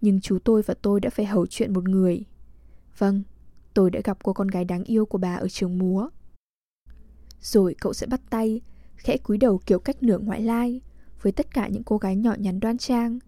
Nhưng 0.00 0.20
chú 0.20 0.38
tôi 0.44 0.62
và 0.62 0.74
tôi 0.82 1.00
đã 1.00 1.10
phải 1.10 1.26
hầu 1.26 1.46
chuyện 1.46 1.72
một 1.72 1.88
người. 1.88 2.24
Vâng, 2.98 3.22
tôi 3.74 3.90
đã 3.90 4.00
gặp 4.04 4.18
cô 4.22 4.32
con 4.32 4.48
gái 4.48 4.64
đáng 4.64 4.84
yêu 4.84 5.06
của 5.06 5.18
bà 5.18 5.34
ở 5.34 5.48
trường 5.48 5.78
múa. 5.78 6.08
Rồi 7.40 7.74
cậu 7.80 7.92
sẽ 7.92 8.06
bắt 8.06 8.20
tay, 8.30 8.60
khẽ 8.96 9.16
cúi 9.16 9.38
đầu 9.38 9.60
kiểu 9.66 9.78
cách 9.78 10.02
nửa 10.02 10.18
ngoại 10.18 10.42
lai 10.42 10.80
Với 11.22 11.32
tất 11.32 11.54
cả 11.54 11.68
những 11.68 11.84
cô 11.84 11.98
gái 11.98 12.16
nhỏ 12.16 12.34
nhắn 12.38 12.60
đoan 12.60 12.78
trang 12.78 13.18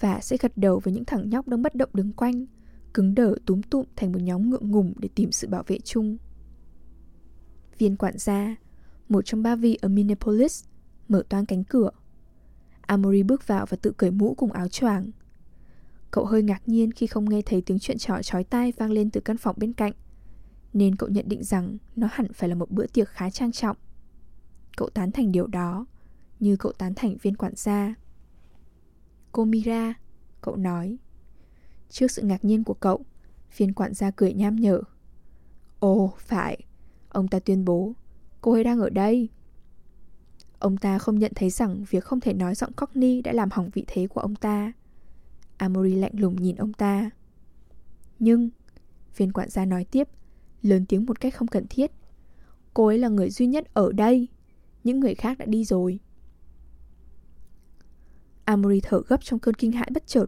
Và 0.00 0.20
sẽ 0.20 0.36
gật 0.40 0.52
đầu 0.56 0.80
với 0.84 0.94
những 0.94 1.04
thằng 1.04 1.30
nhóc 1.30 1.48
đang 1.48 1.62
bất 1.62 1.74
động 1.74 1.90
đứng 1.92 2.12
quanh 2.12 2.46
Cứng 2.94 3.14
đờ 3.14 3.34
túm 3.46 3.62
tụm 3.62 3.86
thành 3.96 4.12
một 4.12 4.22
nhóm 4.22 4.50
ngượng 4.50 4.70
ngùng 4.70 4.94
để 4.96 5.08
tìm 5.14 5.32
sự 5.32 5.48
bảo 5.48 5.62
vệ 5.66 5.78
chung. 5.84 6.16
Viên 7.78 7.96
quản 7.96 8.18
gia, 8.18 8.56
một 9.08 9.22
trong 9.24 9.42
ba 9.42 9.56
vị 9.56 9.78
ở 9.82 9.88
Minneapolis, 9.88 10.64
mở 11.08 11.22
toang 11.28 11.46
cánh 11.46 11.64
cửa. 11.64 11.90
Amory 12.86 13.22
bước 13.22 13.46
vào 13.46 13.66
và 13.66 13.76
tự 13.82 13.92
cởi 13.92 14.10
mũ 14.10 14.34
cùng 14.34 14.52
áo 14.52 14.68
choàng. 14.68 15.10
Cậu 16.10 16.24
hơi 16.24 16.42
ngạc 16.42 16.62
nhiên 16.68 16.92
khi 16.92 17.06
không 17.06 17.30
nghe 17.30 17.42
thấy 17.42 17.60
tiếng 17.60 17.78
chuyện 17.78 17.98
trò 17.98 18.22
chói 18.22 18.44
tai 18.44 18.72
vang 18.72 18.90
lên 18.90 19.10
từ 19.10 19.20
căn 19.20 19.36
phòng 19.36 19.56
bên 19.58 19.72
cạnh, 19.72 19.92
nên 20.72 20.96
cậu 20.96 21.08
nhận 21.08 21.28
định 21.28 21.44
rằng 21.44 21.78
nó 21.96 22.08
hẳn 22.12 22.32
phải 22.32 22.48
là 22.48 22.54
một 22.54 22.70
bữa 22.70 22.86
tiệc 22.86 23.08
khá 23.08 23.30
trang 23.30 23.52
trọng. 23.52 23.76
Cậu 24.76 24.88
tán 24.88 25.12
thành 25.12 25.32
điều 25.32 25.46
đó, 25.46 25.86
như 26.40 26.56
cậu 26.56 26.72
tán 26.72 26.94
thành 26.94 27.16
viên 27.22 27.36
quản 27.36 27.52
gia. 27.56 27.94
Cô 29.32 29.44
Mira, 29.44 29.94
cậu 30.40 30.56
nói. 30.56 30.98
Trước 31.90 32.10
sự 32.10 32.22
ngạc 32.22 32.44
nhiên 32.44 32.64
của 32.64 32.74
cậu, 32.74 33.04
viên 33.56 33.72
quản 33.72 33.94
gia 33.94 34.10
cười 34.10 34.32
nham 34.32 34.56
nhở. 34.56 34.80
Ồ, 35.78 36.14
phải, 36.18 36.58
ông 37.08 37.28
ta 37.28 37.38
tuyên 37.38 37.64
bố, 37.64 37.92
cô 38.40 38.52
ấy 38.52 38.64
đang 38.64 38.80
ở 38.80 38.90
đây. 38.90 39.28
Ông 40.64 40.76
ta 40.76 40.98
không 40.98 41.18
nhận 41.18 41.32
thấy 41.34 41.50
rằng 41.50 41.84
việc 41.90 42.04
không 42.04 42.20
thể 42.20 42.34
nói 42.34 42.54
giọng 42.54 42.72
Cockney 42.72 43.22
đã 43.22 43.32
làm 43.32 43.48
hỏng 43.52 43.70
vị 43.74 43.84
thế 43.86 44.06
của 44.06 44.20
ông 44.20 44.34
ta. 44.34 44.72
Amory 45.56 45.94
lạnh 45.94 46.12
lùng 46.14 46.42
nhìn 46.42 46.56
ông 46.56 46.72
ta. 46.72 47.10
Nhưng, 48.18 48.50
viên 49.16 49.32
quản 49.32 49.48
gia 49.48 49.64
nói 49.64 49.84
tiếp, 49.84 50.08
lớn 50.62 50.86
tiếng 50.86 51.06
một 51.06 51.20
cách 51.20 51.34
không 51.34 51.48
cần 51.48 51.66
thiết. 51.70 51.90
Cô 52.74 52.86
ấy 52.86 52.98
là 52.98 53.08
người 53.08 53.30
duy 53.30 53.46
nhất 53.46 53.74
ở 53.74 53.92
đây. 53.92 54.28
Những 54.84 55.00
người 55.00 55.14
khác 55.14 55.38
đã 55.38 55.46
đi 55.46 55.64
rồi. 55.64 56.00
Amory 58.44 58.80
thở 58.80 59.02
gấp 59.08 59.24
trong 59.24 59.38
cơn 59.38 59.54
kinh 59.54 59.72
hãi 59.72 59.90
bất 59.94 60.06
chợt. 60.06 60.26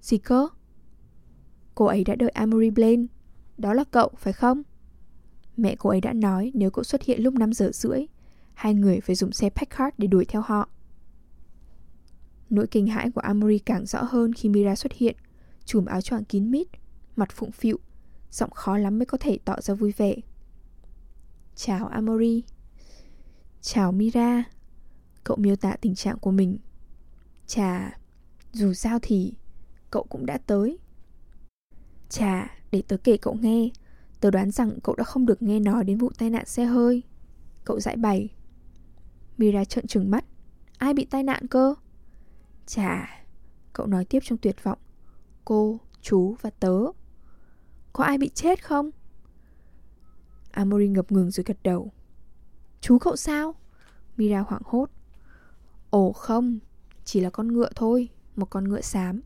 Gì 0.00 0.18
cơ? 0.18 0.48
Cô 1.74 1.84
ấy 1.84 2.04
đã 2.04 2.14
đợi 2.14 2.30
Amory 2.30 2.70
Blaine. 2.70 3.06
Đó 3.58 3.74
là 3.74 3.84
cậu, 3.84 4.10
phải 4.18 4.32
không? 4.32 4.62
Mẹ 5.56 5.76
cô 5.78 5.90
ấy 5.90 6.00
đã 6.00 6.12
nói 6.12 6.52
nếu 6.54 6.70
cậu 6.70 6.84
xuất 6.84 7.02
hiện 7.02 7.22
lúc 7.22 7.34
5 7.34 7.52
giờ 7.52 7.70
rưỡi 7.72 8.06
hai 8.56 8.74
người 8.74 9.00
phải 9.00 9.16
dùng 9.16 9.32
xe 9.32 9.50
Packard 9.50 9.94
để 9.98 10.06
đuổi 10.06 10.24
theo 10.24 10.42
họ. 10.42 10.68
Nỗi 12.50 12.66
kinh 12.66 12.86
hãi 12.86 13.10
của 13.10 13.20
Amory 13.20 13.58
càng 13.58 13.86
rõ 13.86 14.02
hơn 14.02 14.32
khi 14.32 14.48
Mira 14.48 14.76
xuất 14.76 14.92
hiện, 14.92 15.16
chùm 15.64 15.84
áo 15.84 16.00
choàng 16.00 16.24
kín 16.24 16.50
mít, 16.50 16.68
mặt 17.16 17.28
phụng 17.32 17.52
phịu, 17.52 17.78
giọng 18.30 18.50
khó 18.50 18.78
lắm 18.78 18.98
mới 18.98 19.06
có 19.06 19.18
thể 19.20 19.38
tỏ 19.44 19.60
ra 19.60 19.74
vui 19.74 19.92
vẻ. 19.96 20.14
Chào 21.54 21.86
Amory. 21.86 22.42
Chào 23.60 23.92
Mira. 23.92 24.44
Cậu 25.24 25.36
miêu 25.36 25.56
tả 25.56 25.76
tình 25.80 25.94
trạng 25.94 26.18
của 26.18 26.30
mình. 26.30 26.58
Chà, 27.46 27.98
dù 28.52 28.72
sao 28.72 28.98
thì 29.02 29.34
cậu 29.90 30.04
cũng 30.08 30.26
đã 30.26 30.38
tới. 30.38 30.78
Chà, 32.08 32.58
để 32.70 32.82
tớ 32.88 32.96
kể 32.96 33.16
cậu 33.16 33.34
nghe, 33.34 33.68
tớ 34.20 34.30
đoán 34.30 34.50
rằng 34.50 34.78
cậu 34.82 34.94
đã 34.94 35.04
không 35.04 35.26
được 35.26 35.42
nghe 35.42 35.60
nói 35.60 35.84
đến 35.84 35.98
vụ 35.98 36.10
tai 36.18 36.30
nạn 36.30 36.46
xe 36.46 36.64
hơi. 36.64 37.02
Cậu 37.64 37.80
giải 37.80 37.96
bày. 37.96 38.35
Mira 39.38 39.64
trợn 39.64 39.86
trừng 39.86 40.10
mắt. 40.10 40.24
Ai 40.78 40.94
bị 40.94 41.04
tai 41.04 41.22
nạn 41.22 41.46
cơ? 41.46 41.74
Chà 42.66 43.08
Cậu 43.72 43.86
nói 43.86 44.04
tiếp 44.04 44.18
trong 44.22 44.38
tuyệt 44.38 44.56
vọng. 44.62 44.78
Cô, 45.44 45.80
chú 46.00 46.36
và 46.40 46.50
tớ. 46.50 46.78
Có 47.92 48.04
ai 48.04 48.18
bị 48.18 48.28
chết 48.28 48.64
không? 48.64 48.90
Amory 50.50 50.88
ngập 50.88 51.12
ngừng 51.12 51.30
rồi 51.30 51.44
gật 51.46 51.58
đầu. 51.62 51.92
Chú 52.80 52.98
cậu 52.98 53.16
sao? 53.16 53.54
Mira 54.16 54.40
hoảng 54.40 54.62
hốt. 54.64 54.90
Ồ 55.90 56.12
không 56.12 56.58
Chỉ 57.04 57.20
là 57.20 57.30
con 57.30 57.48
ngựa 57.48 57.70
thôi 57.74 58.08
Một 58.36 58.50
con 58.50 58.68
ngựa 58.68 58.80
xám. 58.80 59.20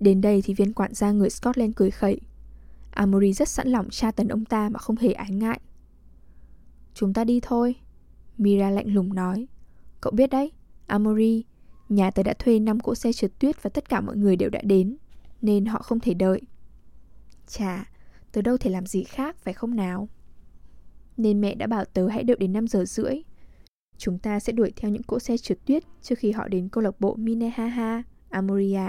Đến 0.00 0.20
đây 0.20 0.42
thì 0.44 0.54
viên 0.54 0.72
quản 0.72 0.94
gia 0.94 1.12
người 1.12 1.30
Scotland 1.30 1.72
cười 1.76 1.90
khẩy. 1.90 2.20
Amory 2.90 3.32
rất 3.32 3.48
sẵn 3.48 3.68
lòng 3.68 3.90
tra 3.90 4.10
tấn 4.10 4.28
ông 4.28 4.44
ta 4.44 4.68
mà 4.68 4.78
không 4.78 4.96
hề 4.96 5.12
ái 5.12 5.30
ngại. 5.30 5.60
Chúng 6.94 7.12
ta 7.12 7.24
đi 7.24 7.40
thôi. 7.42 7.76
Mira 8.38 8.70
lạnh 8.70 8.94
lùng 8.94 9.14
nói. 9.14 9.46
Cậu 10.00 10.12
biết 10.12 10.30
đấy, 10.30 10.52
Amory 10.86 11.44
Nhà 11.88 12.10
tớ 12.10 12.22
đã 12.22 12.34
thuê 12.38 12.58
5 12.58 12.80
cỗ 12.80 12.94
xe 12.94 13.12
trượt 13.12 13.38
tuyết 13.38 13.62
Và 13.62 13.70
tất 13.70 13.88
cả 13.88 14.00
mọi 14.00 14.16
người 14.16 14.36
đều 14.36 14.50
đã 14.50 14.60
đến 14.62 14.96
Nên 15.42 15.64
họ 15.64 15.82
không 15.82 16.00
thể 16.00 16.14
đợi. 16.14 16.40
Chà, 17.46 17.90
tớ 18.32 18.42
đâu 18.42 18.56
thể 18.56 18.70
làm 18.70 18.86
gì 18.86 19.04
khác 19.04 19.36
phải 19.38 19.54
không 19.54 19.76
nào? 19.76 20.08
Nên 21.16 21.40
mẹ 21.40 21.54
đã 21.54 21.66
bảo 21.66 21.84
tớ 21.84 22.08
hãy 22.08 22.24
đợi 22.24 22.36
đến 22.40 22.52
5 22.52 22.66
giờ 22.66 22.84
rưỡi. 22.84 23.22
Chúng 23.98 24.18
ta 24.18 24.40
sẽ 24.40 24.52
đuổi 24.52 24.72
theo 24.76 24.90
những 24.90 25.02
cỗ 25.02 25.18
xe 25.18 25.36
trượt 25.36 25.58
tuyết 25.66 25.82
Trước 26.02 26.18
khi 26.18 26.32
họ 26.32 26.48
đến 26.48 26.68
câu 26.68 26.84
lạc 26.84 27.00
bộ 27.00 27.14
Minehaha, 27.14 28.02
Amoria 28.30 28.88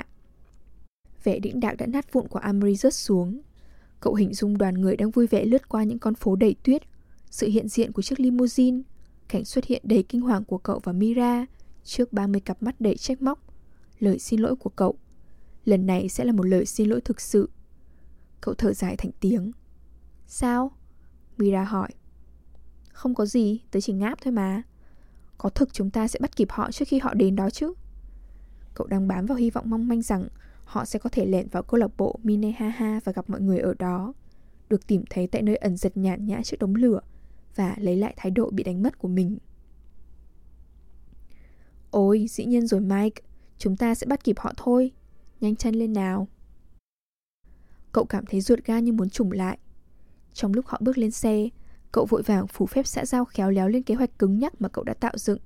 Vẻ 1.24 1.40
đĩnh 1.40 1.60
đạo 1.60 1.76
đã 1.78 1.86
nát 1.86 2.14
vụn 2.14 2.28
của 2.28 2.40
Amory 2.40 2.76
rớt 2.76 2.94
xuống. 2.94 3.42
Cậu 4.00 4.14
hình 4.14 4.34
dung 4.34 4.58
đoàn 4.58 4.74
người 4.74 4.98
đang 4.98 5.12
vui 5.12 5.28
vẻ 5.28 5.46
lướt 5.46 5.70
qua 5.70 5.84
những 5.84 6.00
con 6.00 6.16
phố 6.16 6.36
đầy 6.36 6.56
tuyết 6.64 6.82
Sự 7.32 7.48
hiện 7.48 7.68
diện 7.68 7.92
của 7.92 8.02
chiếc 8.02 8.20
limousine 8.20 8.82
Cảnh 9.30 9.46
xuất 9.46 9.66
hiện 9.66 9.82
đầy 9.86 10.04
kinh 10.04 10.22
hoàng 10.22 10.46
của 10.46 10.58
cậu 10.58 10.80
và 10.84 10.92
Mira 10.92 11.46
trước 11.84 12.14
30 12.14 12.42
cặp 12.42 12.64
mắt 12.64 12.82
đầy 12.82 12.96
trách 12.96 13.22
móc. 13.22 13.40
Lời 14.00 14.20
xin 14.20 14.40
lỗi 14.40 14.56
của 14.56 14.70
cậu. 14.70 14.96
Lần 15.66 15.86
này 15.86 16.10
sẽ 16.10 16.26
là 16.26 16.32
một 16.32 16.44
lời 16.44 16.66
xin 16.66 16.90
lỗi 16.90 17.02
thực 17.02 17.22
sự. 17.22 17.50
Cậu 18.42 18.54
thở 18.54 18.74
dài 18.74 18.96
thành 18.98 19.12
tiếng. 19.20 19.52
Sao? 20.28 20.72
Mira 21.38 21.64
hỏi. 21.64 21.90
Không 22.94 23.16
có 23.16 23.26
gì, 23.26 23.62
tớ 23.72 23.82
chỉ 23.82 23.94
ngáp 23.94 24.22
thôi 24.22 24.34
mà. 24.34 24.62
Có 25.38 25.50
thực 25.50 25.74
chúng 25.74 25.90
ta 25.90 26.08
sẽ 26.08 26.20
bắt 26.20 26.36
kịp 26.36 26.48
họ 26.52 26.72
trước 26.72 26.88
khi 26.88 27.00
họ 27.00 27.14
đến 27.14 27.36
đó 27.36 27.50
chứ. 27.50 27.74
Cậu 28.74 28.88
đang 28.88 29.08
bám 29.08 29.26
vào 29.26 29.38
hy 29.38 29.50
vọng 29.50 29.70
mong 29.70 29.88
manh 29.88 30.02
rằng 30.02 30.28
họ 30.64 30.86
sẽ 30.86 31.00
có 31.00 31.10
thể 31.10 31.26
lẻn 31.26 31.48
vào 31.48 31.64
câu 31.64 31.80
lạc 31.80 31.98
bộ 31.98 32.20
Minehaha 32.24 33.00
và 33.04 33.12
gặp 33.12 33.30
mọi 33.30 33.42
người 33.42 33.60
ở 33.60 33.74
đó. 33.80 34.14
được 34.70 34.88
tìm 34.88 35.04
thấy 35.10 35.28
tại 35.28 35.42
nơi 35.42 35.56
ẩn 35.56 35.78
giật 35.78 35.98
nhàn 35.98 36.26
nhã 36.26 36.42
trước 36.44 36.58
đống 36.60 36.76
lửa 36.76 37.00
và 37.56 37.76
lấy 37.80 37.96
lại 37.98 38.14
thái 38.18 38.32
độ 38.32 38.50
bị 38.50 38.64
đánh 38.64 38.84
mất 38.84 38.98
của 39.00 39.08
mình. 39.08 39.38
Ôi, 41.92 42.26
dĩ 42.30 42.46
nhiên 42.46 42.68
rồi 42.68 42.82
Mike, 42.82 43.22
chúng 43.58 43.78
ta 43.78 43.96
sẽ 43.96 44.08
bắt 44.08 44.24
kịp 44.24 44.40
họ 44.40 44.54
thôi. 44.58 44.92
Nhanh 45.42 45.56
chân 45.56 45.76
lên 45.76 45.94
nào. 45.94 46.28
Cậu 47.92 48.06
cảm 48.06 48.26
thấy 48.26 48.42
ruột 48.42 48.60
ga 48.66 48.80
như 48.80 48.94
muốn 48.94 49.10
trùng 49.10 49.32
lại. 49.32 49.58
Trong 50.34 50.54
lúc 50.54 50.66
họ 50.68 50.78
bước 50.82 50.98
lên 50.98 51.12
xe, 51.12 51.50
cậu 51.92 52.06
vội 52.06 52.22
vàng 52.22 52.48
phủ 52.48 52.66
phép 52.66 52.88
xã 52.88 53.06
giao 53.06 53.26
khéo 53.26 53.52
léo 53.52 53.68
lên 53.68 53.84
kế 53.84 53.96
hoạch 53.96 54.20
cứng 54.20 54.40
nhắc 54.40 54.62
mà 54.62 54.70
cậu 54.70 54.84
đã 54.84 54.94
tạo 54.94 55.18
dựng. 55.18 55.40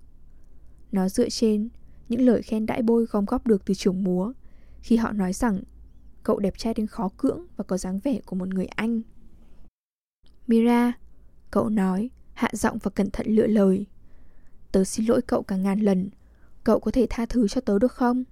Nó 0.91 1.09
dựa 1.09 1.29
trên 1.29 1.69
những 2.09 2.21
lời 2.21 2.41
khen 2.41 2.65
đãi 2.65 2.81
bôi 2.81 3.05
gom 3.05 3.25
góp 3.25 3.47
được 3.47 3.65
từ 3.65 3.73
trưởng 3.73 4.03
múa 4.03 4.33
khi 4.81 4.95
họ 4.95 5.11
nói 5.11 5.33
rằng 5.33 5.63
cậu 6.23 6.39
đẹp 6.39 6.57
trai 6.57 6.73
đến 6.73 6.87
khó 6.87 7.09
cưỡng 7.17 7.45
và 7.57 7.63
có 7.63 7.77
dáng 7.77 7.99
vẻ 7.99 8.19
của 8.25 8.35
một 8.35 8.47
người 8.47 8.65
Anh. 8.65 9.01
Mira, 10.47 10.93
cậu 11.53 11.69
nói, 11.69 12.09
hạ 12.33 12.49
giọng 12.53 12.77
và 12.77 12.91
cẩn 12.91 13.11
thận 13.11 13.27
lựa 13.29 13.47
lời. 13.47 13.85
Tớ 14.71 14.83
xin 14.83 15.05
lỗi 15.05 15.21
cậu 15.21 15.43
cả 15.43 15.55
ngàn 15.55 15.79
lần, 15.79 16.09
cậu 16.63 16.79
có 16.79 16.91
thể 16.91 17.07
tha 17.09 17.25
thứ 17.25 17.47
cho 17.47 17.61
tớ 17.61 17.79
được 17.79 17.91
không? 17.91 18.23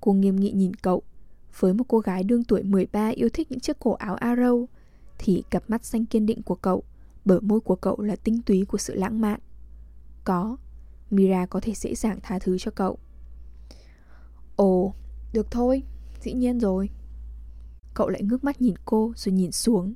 Cô 0.00 0.12
nghiêm 0.12 0.36
nghị 0.36 0.50
nhìn 0.50 0.74
cậu, 0.74 1.02
với 1.58 1.74
một 1.74 1.84
cô 1.88 1.98
gái 1.98 2.22
đương 2.22 2.44
tuổi 2.44 2.62
13 2.62 3.08
yêu 3.08 3.28
thích 3.32 3.50
những 3.50 3.60
chiếc 3.60 3.78
cổ 3.78 3.92
áo 3.92 4.16
arrow, 4.16 4.66
thì 5.18 5.42
cặp 5.50 5.70
mắt 5.70 5.84
xanh 5.84 6.06
kiên 6.06 6.26
định 6.26 6.42
của 6.42 6.54
cậu, 6.54 6.82
bờ 7.24 7.40
môi 7.40 7.60
của 7.60 7.76
cậu 7.76 8.00
là 8.00 8.16
tinh 8.16 8.42
túy 8.42 8.64
của 8.64 8.78
sự 8.78 8.94
lãng 8.94 9.20
mạn. 9.20 9.40
Có, 10.24 10.56
Mira 11.10 11.46
có 11.46 11.60
thể 11.60 11.72
dễ 11.74 11.94
dàng 11.94 12.18
tha 12.22 12.38
thứ 12.38 12.58
cho 12.58 12.70
cậu. 12.70 12.98
Ồ, 14.56 14.94
được 15.32 15.50
thôi, 15.50 15.82
dĩ 16.20 16.32
nhiên 16.32 16.60
rồi. 16.60 16.90
Cậu 17.94 18.08
lại 18.08 18.22
ngước 18.22 18.44
mắt 18.44 18.60
nhìn 18.60 18.74
cô 18.84 19.12
rồi 19.16 19.32
nhìn 19.32 19.52
xuống. 19.52 19.94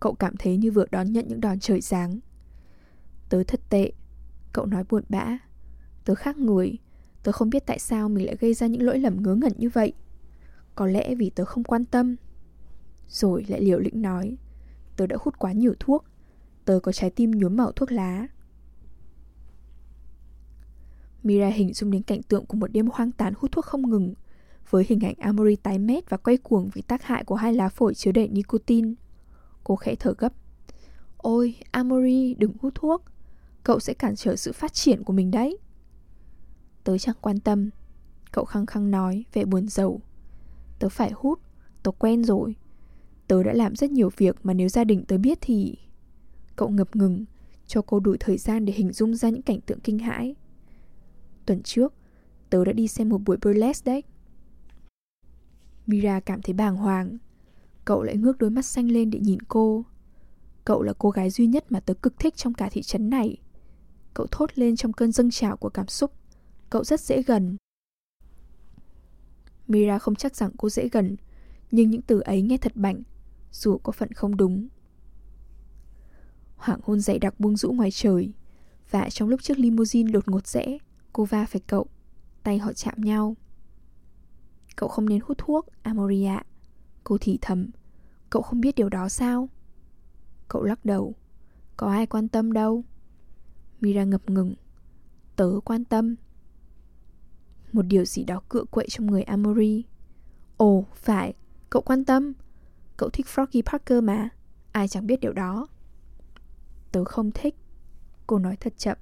Cậu 0.00 0.14
cảm 0.14 0.36
thấy 0.36 0.56
như 0.56 0.70
vừa 0.70 0.84
đón 0.90 1.12
nhận 1.12 1.28
những 1.28 1.40
đòn 1.40 1.60
trời 1.60 1.80
giáng. 1.80 2.18
Tớ 3.28 3.42
thật 3.44 3.60
tệ, 3.68 3.92
cậu 4.52 4.66
nói 4.66 4.84
buồn 4.90 5.04
bã. 5.08 5.38
Tớ 6.04 6.14
khác 6.14 6.38
người, 6.38 6.78
tớ 7.22 7.32
không 7.32 7.50
biết 7.50 7.66
tại 7.66 7.78
sao 7.78 8.08
mình 8.08 8.26
lại 8.26 8.36
gây 8.40 8.54
ra 8.54 8.66
những 8.66 8.82
lỗi 8.82 8.98
lầm 8.98 9.22
ngớ 9.22 9.34
ngẩn 9.34 9.52
như 9.56 9.68
vậy. 9.68 9.92
Có 10.74 10.86
lẽ 10.86 11.14
vì 11.14 11.30
tớ 11.30 11.44
không 11.44 11.64
quan 11.64 11.84
tâm. 11.84 12.16
Rồi 13.08 13.44
lại 13.48 13.60
liều 13.60 13.78
lĩnh 13.78 14.02
nói, 14.02 14.36
tớ 14.96 15.06
đã 15.06 15.16
hút 15.20 15.38
quá 15.38 15.52
nhiều 15.52 15.74
thuốc, 15.80 16.04
tớ 16.64 16.80
có 16.82 16.92
trái 16.92 17.10
tim 17.10 17.30
nhuốm 17.30 17.56
màu 17.56 17.72
thuốc 17.72 17.92
lá. 17.92 18.26
Mira 21.22 21.48
hình 21.48 21.72
dung 21.72 21.90
đến 21.90 22.02
cảnh 22.02 22.22
tượng 22.22 22.46
của 22.46 22.56
một 22.56 22.72
đêm 22.72 22.88
hoang 22.92 23.12
tàn 23.12 23.34
hút 23.36 23.52
thuốc 23.52 23.64
không 23.64 23.90
ngừng, 23.90 24.14
với 24.70 24.84
hình 24.88 25.00
ảnh 25.00 25.14
Amory 25.18 25.56
tái 25.56 25.78
mét 25.78 26.10
và 26.10 26.16
quay 26.16 26.36
cuồng 26.36 26.70
vì 26.74 26.82
tác 26.82 27.02
hại 27.02 27.24
của 27.24 27.34
hai 27.34 27.54
lá 27.54 27.68
phổi 27.68 27.94
chứa 27.94 28.12
đầy 28.12 28.28
nicotine. 28.28 28.94
Cô 29.70 29.76
khẽ 29.76 29.94
thở 29.94 30.14
gấp. 30.18 30.32
Ôi, 31.16 31.56
Amory, 31.70 32.34
đừng 32.34 32.52
hút 32.60 32.74
thuốc. 32.74 33.04
Cậu 33.64 33.80
sẽ 33.80 33.94
cản 33.94 34.16
trở 34.16 34.36
sự 34.36 34.52
phát 34.52 34.72
triển 34.72 35.04
của 35.04 35.12
mình 35.12 35.30
đấy. 35.30 35.58
Tớ 36.84 36.98
chẳng 36.98 37.16
quan 37.20 37.40
tâm. 37.40 37.70
Cậu 38.32 38.44
khăng 38.44 38.66
khăng 38.66 38.90
nói, 38.90 39.24
vẻ 39.32 39.44
buồn 39.44 39.68
rầu. 39.68 40.00
Tớ 40.78 40.88
phải 40.88 41.10
hút, 41.14 41.40
tớ 41.82 41.90
quen 41.90 42.24
rồi. 42.24 42.56
Tớ 43.26 43.42
đã 43.42 43.52
làm 43.52 43.76
rất 43.76 43.90
nhiều 43.90 44.10
việc 44.16 44.36
mà 44.42 44.54
nếu 44.54 44.68
gia 44.68 44.84
đình 44.84 45.04
tớ 45.04 45.18
biết 45.18 45.38
thì... 45.40 45.78
Cậu 46.56 46.68
ngập 46.68 46.96
ngừng, 46.96 47.24
cho 47.66 47.82
cô 47.82 48.00
đủ 48.00 48.16
thời 48.20 48.38
gian 48.38 48.64
để 48.64 48.72
hình 48.72 48.92
dung 48.92 49.14
ra 49.14 49.28
những 49.28 49.42
cảnh 49.42 49.60
tượng 49.60 49.80
kinh 49.80 49.98
hãi. 49.98 50.34
Tuần 51.46 51.62
trước, 51.62 51.94
tớ 52.50 52.64
đã 52.64 52.72
đi 52.72 52.88
xem 52.88 53.08
một 53.08 53.18
buổi 53.24 53.36
burlesque 53.42 53.92
đấy. 53.92 54.02
Mira 55.86 56.20
cảm 56.20 56.42
thấy 56.42 56.54
bàng 56.54 56.76
hoàng. 56.76 57.18
Cậu 57.84 58.02
lại 58.02 58.16
ngước 58.16 58.38
đôi 58.38 58.50
mắt 58.50 58.64
xanh 58.64 58.90
lên 58.90 59.10
để 59.10 59.18
nhìn 59.18 59.42
cô. 59.42 59.84
Cậu 60.64 60.82
là 60.82 60.92
cô 60.98 61.10
gái 61.10 61.30
duy 61.30 61.46
nhất 61.46 61.72
mà 61.72 61.80
tớ 61.80 61.94
cực 61.94 62.18
thích 62.18 62.36
trong 62.36 62.54
cả 62.54 62.68
thị 62.72 62.82
trấn 62.82 63.10
này. 63.10 63.36
Cậu 64.14 64.26
thốt 64.30 64.50
lên 64.54 64.76
trong 64.76 64.92
cơn 64.92 65.12
dâng 65.12 65.30
trào 65.30 65.56
của 65.56 65.68
cảm 65.68 65.88
xúc. 65.88 66.12
Cậu 66.70 66.84
rất 66.84 67.00
dễ 67.00 67.22
gần. 67.22 67.56
Mira 69.68 69.98
không 69.98 70.14
chắc 70.14 70.36
rằng 70.36 70.50
cô 70.58 70.68
dễ 70.68 70.88
gần, 70.88 71.16
nhưng 71.70 71.90
những 71.90 72.02
từ 72.02 72.20
ấy 72.20 72.42
nghe 72.42 72.56
thật 72.56 72.72
bảnh, 72.76 73.02
dù 73.52 73.78
có 73.78 73.92
phận 73.92 74.12
không 74.12 74.36
đúng. 74.36 74.68
Hoàng 76.56 76.80
hôn 76.82 77.00
dày 77.00 77.18
đặc 77.18 77.40
buông 77.40 77.56
rũ 77.56 77.72
ngoài 77.72 77.90
trời, 77.90 78.32
và 78.90 79.08
trong 79.10 79.28
lúc 79.28 79.42
chiếc 79.42 79.58
limousine 79.58 80.12
đột 80.12 80.28
ngột 80.28 80.46
rẽ, 80.46 80.78
cô 81.12 81.24
va 81.24 81.46
phải 81.46 81.60
cậu, 81.66 81.86
tay 82.42 82.58
họ 82.58 82.72
chạm 82.72 82.94
nhau. 82.96 83.36
Cậu 84.76 84.88
không 84.88 85.08
nên 85.08 85.20
hút 85.24 85.38
thuốc, 85.38 85.66
Amoria. 85.82 86.36
Cô 87.04 87.18
thì 87.20 87.38
thầm. 87.40 87.70
Cậu 88.30 88.42
không 88.42 88.60
biết 88.60 88.74
điều 88.74 88.88
đó 88.88 89.08
sao? 89.08 89.48
Cậu 90.48 90.62
lắc 90.62 90.84
đầu. 90.84 91.14
Có 91.76 91.90
ai 91.90 92.06
quan 92.06 92.28
tâm 92.28 92.52
đâu. 92.52 92.84
Mira 93.80 94.04
ngập 94.04 94.30
ngừng. 94.30 94.54
Tớ 95.36 95.50
quan 95.64 95.84
tâm. 95.84 96.16
Một 97.72 97.82
điều 97.82 98.04
gì 98.04 98.24
đó 98.24 98.40
cựa 98.48 98.64
quậy 98.64 98.86
trong 98.90 99.06
người 99.06 99.22
Amory. 99.22 99.84
Ồ, 100.56 100.84
phải, 100.94 101.34
cậu 101.70 101.82
quan 101.82 102.04
tâm. 102.04 102.32
Cậu 102.96 103.10
thích 103.10 103.26
Froggy 103.34 103.62
Parker 103.62 104.02
mà. 104.02 104.28
Ai 104.72 104.88
chẳng 104.88 105.06
biết 105.06 105.20
điều 105.20 105.32
đó. 105.32 105.66
Tớ 106.92 107.04
không 107.04 107.30
thích. 107.30 107.54
Cô 108.26 108.38
nói 108.38 108.56
thật 108.56 108.72
chậm. 108.76 108.98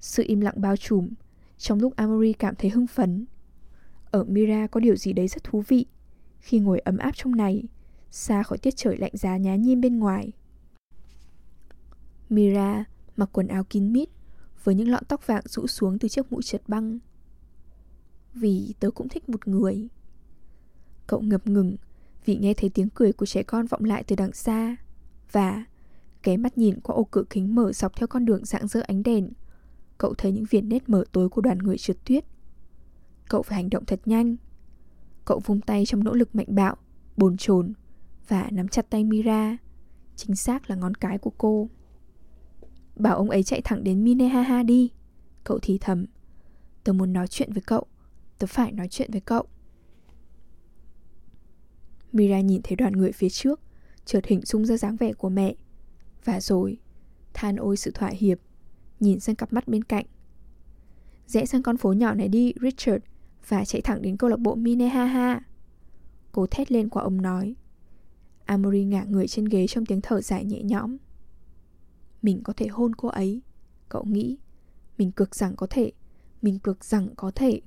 Sự 0.00 0.24
im 0.26 0.40
lặng 0.40 0.54
bao 0.56 0.76
trùm 0.76 1.08
Trong 1.58 1.78
lúc 1.78 1.96
Amory 1.96 2.32
cảm 2.32 2.54
thấy 2.54 2.70
hưng 2.70 2.86
phấn 2.86 3.26
ở 4.10 4.24
Mira 4.24 4.66
có 4.66 4.80
điều 4.80 4.96
gì 4.96 5.12
đấy 5.12 5.28
rất 5.28 5.44
thú 5.44 5.62
vị 5.68 5.86
khi 6.42 6.58
ngồi 6.58 6.78
ấm 6.78 6.98
áp 6.98 7.12
trong 7.14 7.36
này, 7.36 7.64
Xa 8.10 8.42
khỏi 8.42 8.58
tiết 8.58 8.76
trời 8.76 8.96
lạnh 8.96 9.12
giá 9.14 9.36
nhá 9.36 9.56
nhem 9.56 9.80
bên 9.80 9.98
ngoài. 9.98 10.32
Mira 12.28 12.84
mặc 13.16 13.28
quần 13.32 13.48
áo 13.48 13.64
kín 13.64 13.92
mít 13.92 14.08
Với 14.64 14.74
những 14.74 14.88
lọn 14.88 15.04
tóc 15.04 15.26
vàng 15.26 15.42
rũ 15.44 15.66
xuống 15.66 15.98
từ 15.98 16.08
chiếc 16.08 16.32
mũ 16.32 16.42
trượt 16.42 16.62
băng. 16.68 16.98
Vì 18.34 18.74
tớ 18.80 18.90
cũng 18.90 19.08
thích 19.08 19.28
một 19.28 19.48
người. 19.48 19.88
Cậu 21.06 21.20
ngập 21.20 21.46
ngừng 21.46 21.76
Vì 22.24 22.36
nghe 22.36 22.54
thấy 22.54 22.70
tiếng 22.70 22.88
cười 22.90 23.12
của 23.12 23.26
trẻ 23.26 23.42
con 23.42 23.66
vọng 23.66 23.84
lại 23.84 24.04
từ 24.04 24.16
đằng 24.16 24.32
xa 24.32 24.76
Và 25.32 25.64
Cái 26.22 26.36
mắt 26.36 26.58
nhìn 26.58 26.80
qua 26.80 26.96
ô 26.96 27.04
cửa 27.04 27.24
kính 27.30 27.54
mở 27.54 27.72
dọc 27.72 27.96
theo 27.96 28.06
con 28.06 28.24
đường 28.24 28.44
rạng 28.44 28.68
rỡ 28.68 28.80
ánh 28.86 29.02
đèn, 29.02 29.32
Cậu 29.98 30.14
thấy 30.14 30.32
những 30.32 30.44
viền 30.50 30.68
nét 30.68 30.88
mở 30.88 31.04
tối 31.12 31.28
của 31.28 31.40
đoàn 31.40 31.58
người 31.58 31.78
trượt 31.78 31.96
tuyết. 32.04 32.24
Cậu 33.28 33.42
phải 33.42 33.56
hành 33.56 33.70
động 33.70 33.84
thật 33.84 34.00
nhanh. 34.04 34.36
Cậu 35.24 35.40
vung 35.44 35.60
tay 35.60 35.86
trong 35.86 36.04
nỗ 36.04 36.14
lực 36.14 36.34
mạnh 36.34 36.46
bạo, 36.48 36.76
Bồn 37.16 37.36
chồn 37.36 37.72
Và 38.28 38.48
nắm 38.52 38.68
chặt 38.68 38.90
tay 38.90 39.04
Mira. 39.04 39.56
Chính 40.16 40.36
xác 40.36 40.70
là 40.70 40.76
ngón 40.76 40.94
cái 40.94 41.18
của 41.18 41.32
cô. 41.38 41.68
Bảo 42.96 43.16
ông 43.16 43.30
ấy 43.30 43.42
chạy 43.42 43.60
thẳng 43.64 43.84
đến 43.84 44.04
Minehaha 44.04 44.62
đi. 44.62 44.90
Cậu 45.44 45.58
thì 45.62 45.78
thầm, 45.78 46.06
Tớ 46.84 46.92
muốn 46.92 47.12
nói 47.12 47.28
chuyện 47.28 47.52
với 47.52 47.62
cậu. 47.66 47.86
Tớ 48.38 48.46
phải 48.46 48.72
nói 48.72 48.88
chuyện 48.88 49.10
với 49.10 49.20
cậu. 49.20 49.44
Mira 52.12 52.40
nhìn 52.40 52.60
thấy 52.64 52.76
đoàn 52.76 52.92
người 52.92 53.12
phía 53.12 53.28
trước, 53.28 53.60
Chợt 54.04 54.26
hình 54.26 54.40
dung 54.44 54.66
ra 54.66 54.76
dáng 54.76 54.96
vẻ 54.96 55.12
của 55.12 55.28
mẹ. 55.28 55.54
Và 56.24 56.40
rồi, 56.40 56.78
Than 57.34 57.56
ôi 57.56 57.76
sự 57.76 57.90
thỏa 57.90 58.08
hiệp, 58.08 58.38
Nhìn 59.00 59.20
sang 59.20 59.36
cặp 59.36 59.52
mắt 59.52 59.68
bên 59.68 59.84
cạnh. 59.84 60.06
Rẽ 61.26 61.46
sang 61.46 61.62
con 61.62 61.76
phố 61.76 61.92
nhỏ 61.92 62.14
này 62.14 62.28
đi, 62.28 62.52
Richard 62.60 63.04
và 63.48 63.64
chạy 63.64 63.82
thẳng 63.82 64.02
đến 64.02 64.16
câu 64.16 64.30
lạc 64.30 64.40
bộ 64.40 64.54
Minnehaha. 64.54 65.40
Cô 66.32 66.46
thét 66.46 66.72
lên 66.72 66.88
qua 66.88 67.02
ông 67.02 67.22
nói. 67.22 67.54
Amory 68.44 68.84
ngả 68.84 69.04
người 69.04 69.28
trên 69.28 69.44
ghế 69.44 69.66
trong 69.66 69.86
tiếng 69.86 70.00
thở 70.00 70.20
dài 70.20 70.44
nhẹ 70.44 70.62
nhõm. 70.62 70.96
Mình 72.22 72.42
có 72.42 72.52
thể 72.52 72.66
hôn 72.66 72.94
cô 72.94 73.08
ấy. 73.08 73.42
Cậu 73.88 74.04
nghĩ. 74.04 74.38
Mình 74.98 75.12
cực 75.12 75.34
rằng 75.34 75.56
có 75.56 75.66
thể. 75.70 75.92
Mình 76.42 76.58
cực 76.58 76.84
rằng 76.84 77.08
có 77.16 77.30
thể. 77.34 77.60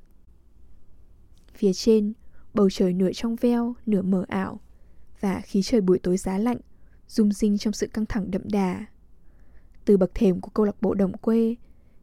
Phía 1.53 1.73
trên, 1.73 2.13
bầu 2.53 2.69
trời 2.69 2.93
nửa 2.93 3.11
trong 3.13 3.35
veo, 3.35 3.75
nửa 3.85 4.01
mờ 4.01 4.25
ảo. 4.27 4.59
Và 5.19 5.41
khí 5.41 5.61
trời 5.61 5.81
buổi 5.81 5.99
tối 5.99 6.17
giá 6.17 6.37
lạnh, 6.37 6.57
rung 7.07 7.31
rinh 7.31 7.57
trong 7.57 7.73
sự 7.73 7.87
căng 7.87 8.05
thẳng 8.05 8.31
đậm 8.31 8.41
đà. 8.51 8.85
Từ 9.85 9.97
bậc 9.97 10.11
thềm 10.15 10.41
của 10.41 10.49
câu 10.53 10.65
lạc 10.65 10.81
bộ 10.81 10.93
đồng 10.93 11.17
quê, 11.17 11.55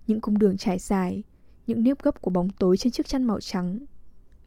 những 0.07 0.21
cung 0.21 0.39
đường 0.39 0.57
trải 0.57 0.79
dài, 0.79 1.23
những 1.67 1.83
nếp 1.83 2.03
gấp 2.03 2.23
của 2.23 2.31
bóng 2.31 2.49
tối 2.51 2.77
trên 2.77 2.93
chiếc 2.93 3.07
chăn 3.09 3.25
màu 3.25 3.41
trắng. 3.41 3.79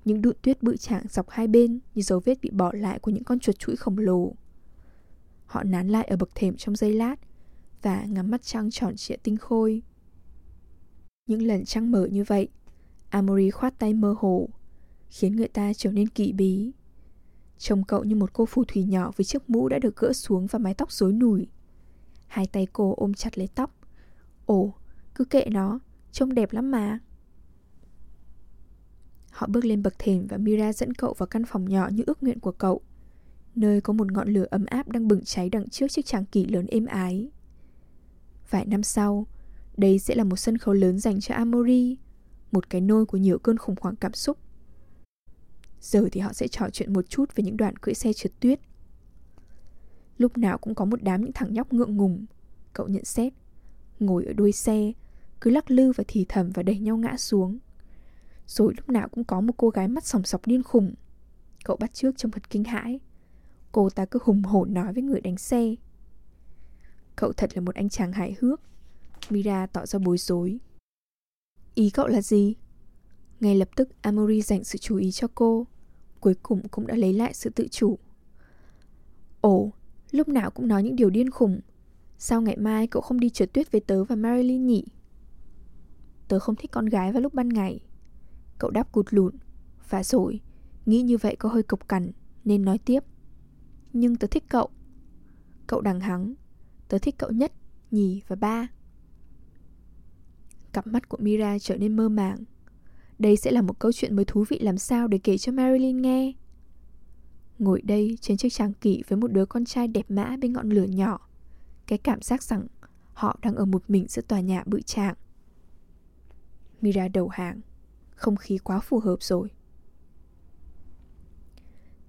Những 0.05 0.21
đụn 0.21 0.35
tuyết 0.41 0.63
bự 0.63 0.77
trạng 0.77 1.03
dọc 1.09 1.29
hai 1.29 1.47
bên 1.47 1.79
như 1.95 2.01
dấu 2.01 2.19
vết 2.19 2.41
bị 2.41 2.49
bỏ 2.49 2.71
lại 2.73 2.99
của 2.99 3.11
những 3.11 3.23
con 3.23 3.39
chuột 3.39 3.59
chuỗi 3.59 3.75
khổng 3.75 3.97
lồ. 3.97 4.33
Họ 5.45 5.63
nán 5.63 5.87
lại 5.87 6.05
ở 6.07 6.17
bậc 6.17 6.35
thềm 6.35 6.55
trong 6.57 6.75
giây 6.75 6.93
lát 6.93 7.15
và 7.81 8.05
ngắm 8.05 8.31
mắt 8.31 8.41
trăng 8.43 8.71
tròn 8.71 8.95
trịa 8.95 9.15
tinh 9.15 9.37
khôi. 9.37 9.81
Những 11.27 11.41
lần 11.41 11.65
trăng 11.65 11.91
mở 11.91 12.05
như 12.05 12.23
vậy, 12.23 12.47
Amory 13.09 13.49
khoát 13.49 13.79
tay 13.79 13.93
mơ 13.93 14.15
hồ, 14.19 14.49
khiến 15.09 15.35
người 15.35 15.47
ta 15.47 15.73
trở 15.73 15.91
nên 15.91 16.07
kỳ 16.07 16.33
bí. 16.33 16.71
Trông 17.57 17.83
cậu 17.83 18.03
như 18.03 18.15
một 18.15 18.33
cô 18.33 18.45
phù 18.45 18.63
thủy 18.67 18.83
nhỏ 18.83 19.11
với 19.15 19.25
chiếc 19.25 19.49
mũ 19.49 19.69
đã 19.69 19.79
được 19.79 19.95
gỡ 19.95 20.13
xuống 20.13 20.47
và 20.47 20.59
mái 20.59 20.73
tóc 20.73 20.91
rối 20.91 21.13
nùi. 21.13 21.47
Hai 22.27 22.47
tay 22.47 22.67
cô 22.73 22.93
ôm 22.97 23.13
chặt 23.13 23.37
lấy 23.37 23.49
tóc. 23.55 23.75
Ồ, 24.45 24.73
cứ 25.15 25.25
kệ 25.25 25.45
nó, 25.51 25.79
trông 26.15 26.33
đẹp 26.33 26.53
lắm 26.53 26.71
mà. 26.71 26.99
Họ 29.31 29.47
bước 29.47 29.65
lên 29.65 29.83
bậc 29.83 29.99
thềm 29.99 30.27
và 30.27 30.37
Mira 30.37 30.73
dẫn 30.73 30.93
cậu 30.93 31.13
vào 31.13 31.27
căn 31.27 31.45
phòng 31.45 31.69
nhỏ 31.69 31.89
như 31.91 32.03
ước 32.07 32.23
nguyện 32.23 32.39
của 32.39 32.51
cậu. 32.51 32.81
nơi 33.55 33.81
có 33.81 33.93
một 33.93 34.11
ngọn 34.11 34.29
lửa 34.29 34.45
ấm 34.49 34.65
áp 34.65 34.87
đang 34.87 35.07
bừng 35.07 35.23
cháy 35.23 35.49
đằng 35.49 35.69
trước 35.69 35.87
chiếc 35.87 36.05
tràng 36.05 36.25
kỷ 36.25 36.45
lớn 36.45 36.65
êm 36.67 36.85
ái. 36.85 37.31
Vài 38.49 38.65
năm 38.65 38.83
sau, 38.83 39.27
đây 39.77 39.99
sẽ 39.99 40.15
là 40.15 40.23
một 40.23 40.35
sân 40.35 40.57
khấu 40.57 40.73
lớn 40.73 40.99
dành 40.99 41.19
cho 41.21 41.35
Amori, 41.35 41.97
một 42.51 42.69
cái 42.69 42.81
nôi 42.81 43.05
của 43.05 43.17
nhiều 43.17 43.39
cơn 43.39 43.57
khủng 43.57 43.75
hoảng 43.81 43.95
cảm 43.95 44.13
xúc. 44.13 44.37
Giờ 45.81 46.07
thì 46.11 46.21
họ 46.21 46.33
sẽ 46.33 46.47
trò 46.47 46.69
chuyện 46.69 46.93
một 46.93 47.09
chút 47.09 47.35
về 47.35 47.43
những 47.43 47.57
đoạn 47.57 47.77
cưỡi 47.77 47.95
xe 47.95 48.13
trượt 48.13 48.31
tuyết. 48.39 48.59
Lúc 50.17 50.37
nào 50.37 50.57
cũng 50.57 50.75
có 50.75 50.85
một 50.85 51.03
đám 51.03 51.21
những 51.21 51.33
thằng 51.33 51.53
nhóc 51.53 51.73
ngượng 51.73 51.97
ngùng, 51.97 52.25
cậu 52.73 52.87
nhận 52.87 53.05
xét, 53.05 53.33
ngồi 53.99 54.25
ở 54.25 54.33
đuôi 54.33 54.51
xe, 54.51 54.91
cứ 55.41 55.51
lắc 55.51 55.71
lư 55.71 55.91
và 55.91 56.03
thì 56.07 56.25
thầm 56.29 56.49
và 56.49 56.63
đẩy 56.63 56.79
nhau 56.79 56.97
ngã 56.97 57.17
xuống. 57.17 57.59
Rồi 58.47 58.73
lúc 58.77 58.89
nào 58.89 59.09
cũng 59.09 59.23
có 59.23 59.41
một 59.41 59.53
cô 59.57 59.69
gái 59.69 59.87
mắt 59.87 60.05
sòng 60.05 60.23
sọc 60.23 60.47
điên 60.47 60.63
khùng. 60.63 60.93
Cậu 61.63 61.77
bắt 61.77 61.93
trước 61.93 62.17
trong 62.17 62.31
thật 62.31 62.49
kinh 62.49 62.63
hãi. 62.63 62.99
Cô 63.71 63.89
ta 63.89 64.05
cứ 64.05 64.19
hùng 64.23 64.43
hổ 64.43 64.65
nói 64.65 64.93
với 64.93 65.03
người 65.03 65.21
đánh 65.21 65.37
xe. 65.37 65.75
Cậu 67.15 67.33
thật 67.33 67.49
là 67.55 67.61
một 67.61 67.75
anh 67.75 67.89
chàng 67.89 68.11
hài 68.11 68.35
hước. 68.39 68.61
Mira 69.29 69.65
tỏ 69.65 69.85
ra 69.85 69.99
bối 69.99 70.17
rối. 70.17 70.59
Ý 71.75 71.89
cậu 71.89 72.07
là 72.07 72.21
gì? 72.21 72.55
Ngay 73.39 73.55
lập 73.55 73.69
tức 73.75 73.89
Amory 74.01 74.41
dành 74.41 74.63
sự 74.63 74.77
chú 74.77 74.97
ý 74.97 75.11
cho 75.11 75.27
cô. 75.35 75.67
Cuối 76.19 76.35
cùng 76.43 76.67
cũng 76.67 76.87
đã 76.87 76.95
lấy 76.95 77.13
lại 77.13 77.33
sự 77.33 77.49
tự 77.49 77.67
chủ. 77.71 77.99
Ồ, 79.41 79.71
lúc 80.11 80.27
nào 80.27 80.51
cũng 80.51 80.67
nói 80.67 80.83
những 80.83 80.95
điều 80.95 81.09
điên 81.09 81.29
khùng. 81.29 81.59
Sao 82.17 82.41
ngày 82.41 82.57
mai 82.57 82.87
cậu 82.87 83.01
không 83.01 83.19
đi 83.19 83.29
trượt 83.29 83.53
tuyết 83.53 83.71
với 83.71 83.81
tớ 83.81 84.03
và 84.03 84.15
Marilyn 84.15 84.65
nhỉ? 84.65 84.83
Tớ 86.27 86.39
không 86.39 86.55
thích 86.55 86.71
con 86.71 86.85
gái 86.85 87.11
vào 87.11 87.21
lúc 87.21 87.33
ban 87.33 87.49
ngày. 87.49 87.79
Cậu 88.57 88.71
đáp 88.71 88.91
cụt 88.91 89.05
lụn. 89.09 89.35
Và 89.89 90.03
rồi, 90.03 90.41
nghĩ 90.85 91.01
như 91.01 91.17
vậy 91.17 91.35
có 91.39 91.49
hơi 91.49 91.63
cộc 91.63 91.87
cằn, 91.87 92.11
nên 92.45 92.65
nói 92.65 92.77
tiếp. 92.77 93.03
Nhưng 93.93 94.15
tớ 94.15 94.27
thích 94.27 94.43
cậu. 94.49 94.69
Cậu 95.67 95.81
đằng 95.81 95.99
hắng. 95.99 96.33
Tớ 96.87 96.97
thích 96.97 97.15
cậu 97.17 97.31
nhất, 97.31 97.51
nhì 97.91 98.21
và 98.27 98.35
ba. 98.35 98.67
Cặp 100.73 100.87
mắt 100.87 101.09
của 101.09 101.17
Mira 101.21 101.59
trở 101.59 101.77
nên 101.77 101.95
mơ 101.95 102.09
màng. 102.09 102.37
Đây 103.19 103.35
sẽ 103.35 103.51
là 103.51 103.61
một 103.61 103.79
câu 103.79 103.91
chuyện 103.91 104.15
mới 104.15 104.25
thú 104.25 104.45
vị 104.49 104.59
làm 104.59 104.77
sao 104.77 105.07
để 105.07 105.17
kể 105.17 105.37
cho 105.37 105.51
Marilyn 105.51 106.01
nghe. 106.01 106.33
Ngồi 107.59 107.81
đây 107.81 108.17
trên 108.21 108.37
chiếc 108.37 108.53
tràng 108.53 108.73
kỷ 108.73 109.03
với 109.07 109.17
một 109.17 109.31
đứa 109.31 109.45
con 109.45 109.65
trai 109.65 109.87
đẹp 109.87 110.05
mã 110.11 110.35
bên 110.41 110.53
ngọn 110.53 110.69
lửa 110.69 110.83
nhỏ. 110.83 111.29
Cái 111.87 111.97
cảm 111.97 112.21
giác 112.21 112.43
rằng 112.43 112.67
họ 113.13 113.39
đang 113.41 113.55
ở 113.55 113.65
một 113.65 113.83
mình 113.87 114.05
giữa 114.07 114.21
tòa 114.21 114.39
nhà 114.39 114.63
bự 114.65 114.81
trạng. 114.81 115.15
Mira 116.85 117.07
đầu 117.07 117.27
hàng. 117.27 117.61
Không 118.09 118.35
khí 118.35 118.57
quá 118.57 118.79
phù 118.79 118.99
hợp 118.99 119.23
rồi. 119.23 119.49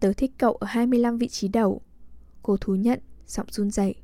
Tớ 0.01 0.13
thích 0.13 0.33
cậu 0.39 0.53
ở 0.53 0.67
25 0.67 1.19
vị 1.19 1.29
trí 1.29 1.49
đầu. 1.49 1.81
Cô 2.43 2.57
thú 2.57 2.75
nhận, 2.75 3.01
giọng 3.27 3.47
run 3.51 3.71
rẩy. 3.71 3.95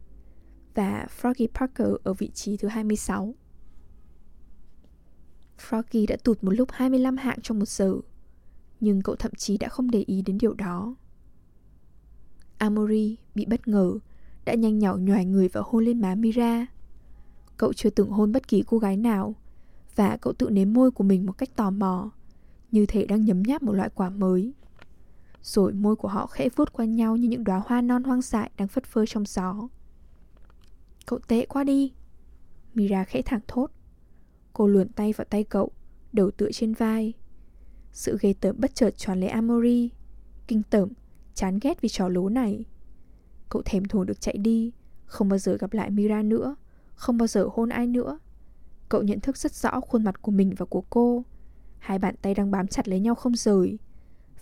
Và 0.75 1.07
Froggy 1.21 1.47
Parker 1.55 1.89
ở 2.05 2.15
vị 2.15 2.31
trí 2.35 2.57
thứ 2.57 2.69
26. 2.69 3.35
Froggy 5.59 6.07
đã 6.09 6.17
tụt 6.25 6.45
một 6.45 6.51
lúc 6.51 6.69
25 6.73 7.17
hạng 7.17 7.41
trong 7.43 7.59
một 7.59 7.69
giờ. 7.69 7.97
Nhưng 8.81 9.03
cậu 9.03 9.17
thậm 9.17 9.33
chí 9.37 9.59
đã 9.59 9.69
không 9.69 9.91
để 9.91 10.05
ý 10.07 10.23
đến 10.23 10.39
điều 10.39 10.55
đó. 10.55 10.95
Amory 12.59 13.17
bị 13.35 13.47
bất 13.47 13.69
ngờ, 13.69 13.99
đã 14.45 14.55
nhanh 14.55 14.79
nhỏ 14.79 14.97
nhòi 14.97 15.25
người 15.25 15.49
và 15.49 15.61
hôn 15.65 15.85
lên 15.85 16.01
má 16.01 16.15
Mira. 16.15 16.67
Cậu 17.57 17.73
chưa 17.73 17.91
từng 17.91 18.11
hôn 18.11 18.33
bất 18.33 18.49
kỳ 18.49 18.63
cô 18.67 18.79
gái 18.79 18.97
nào, 18.97 19.35
và 19.97 20.17
cậu 20.17 20.33
tự 20.33 20.51
nếm 20.51 20.73
môi 20.73 20.91
của 20.91 21.05
mình 21.05 21.27
một 21.27 21.33
cách 21.33 21.57
tò 21.57 21.71
mò, 21.71 22.11
như 22.71 22.87
thể 22.87 23.07
đang 23.07 23.25
nhấm 23.25 23.43
nháp 23.43 23.63
một 23.63 23.73
loại 23.73 23.91
quả 23.95 24.11
mới. 24.11 24.53
Rồi 25.43 25.73
môi 25.73 25.97
của 25.97 26.09
họ 26.09 26.27
khẽ 26.27 26.49
vuốt 26.57 26.73
qua 26.73 26.85
nhau 26.85 27.17
như 27.17 27.29
những 27.29 27.45
đóa 27.45 27.63
hoa 27.67 27.81
non 27.81 28.03
hoang 28.03 28.23
dại 28.23 28.51
đang 28.57 28.69
phất 28.69 28.85
phơ 28.85 29.07
trong 29.07 29.25
gió. 29.27 29.69
Cậu 31.07 31.19
tệ 31.19 31.47
quá 31.47 31.65
đi. 31.65 31.93
Mira 32.75 33.05
khẽ 33.05 33.23
thẳng 33.23 33.41
thốt. 33.49 33.71
Cô 34.53 34.67
luồn 34.67 34.89
tay 34.89 35.13
vào 35.13 35.25
tay 35.25 35.45
cậu, 35.45 35.71
đầu 36.13 36.31
tựa 36.31 36.53
trên 36.53 36.75
vai. 36.75 37.13
Sự 37.93 38.19
ghê 38.21 38.35
tởm 38.41 38.57
bất 38.59 38.75
chợt 38.75 38.91
tròn 38.97 39.21
lấy 39.21 39.29
amori 39.29 39.91
Kinh 40.47 40.63
tởm, 40.71 40.89
chán 41.35 41.59
ghét 41.63 41.81
vì 41.81 41.89
trò 41.89 42.09
lố 42.09 42.29
này. 42.29 42.65
Cậu 43.49 43.63
thèm 43.65 43.85
thuồng 43.85 44.07
được 44.07 44.21
chạy 44.21 44.37
đi, 44.37 44.73
không 45.05 45.29
bao 45.29 45.39
giờ 45.39 45.57
gặp 45.61 45.73
lại 45.73 45.91
Mira 45.91 46.23
nữa, 46.23 46.57
không 46.95 47.19
bao 47.19 47.27
giờ 47.27 47.49
hôn 47.53 47.69
ai 47.69 47.87
nữa. 47.87 48.19
Cậu 48.93 49.03
nhận 49.03 49.21
thức 49.21 49.37
rất 49.37 49.55
rõ 49.55 49.81
khuôn 49.81 50.05
mặt 50.05 50.23
của 50.23 50.33
mình 50.33 50.55
và 50.57 50.67
của 50.67 50.85
cô. 50.91 51.25
Hai 51.79 51.99
bàn 51.99 52.15
tay 52.23 52.35
đang 52.35 52.51
bám 52.51 52.67
chặt 52.67 52.89
lấy 52.89 53.01
nhau 53.01 53.15
không 53.15 53.35
rời. 53.35 53.79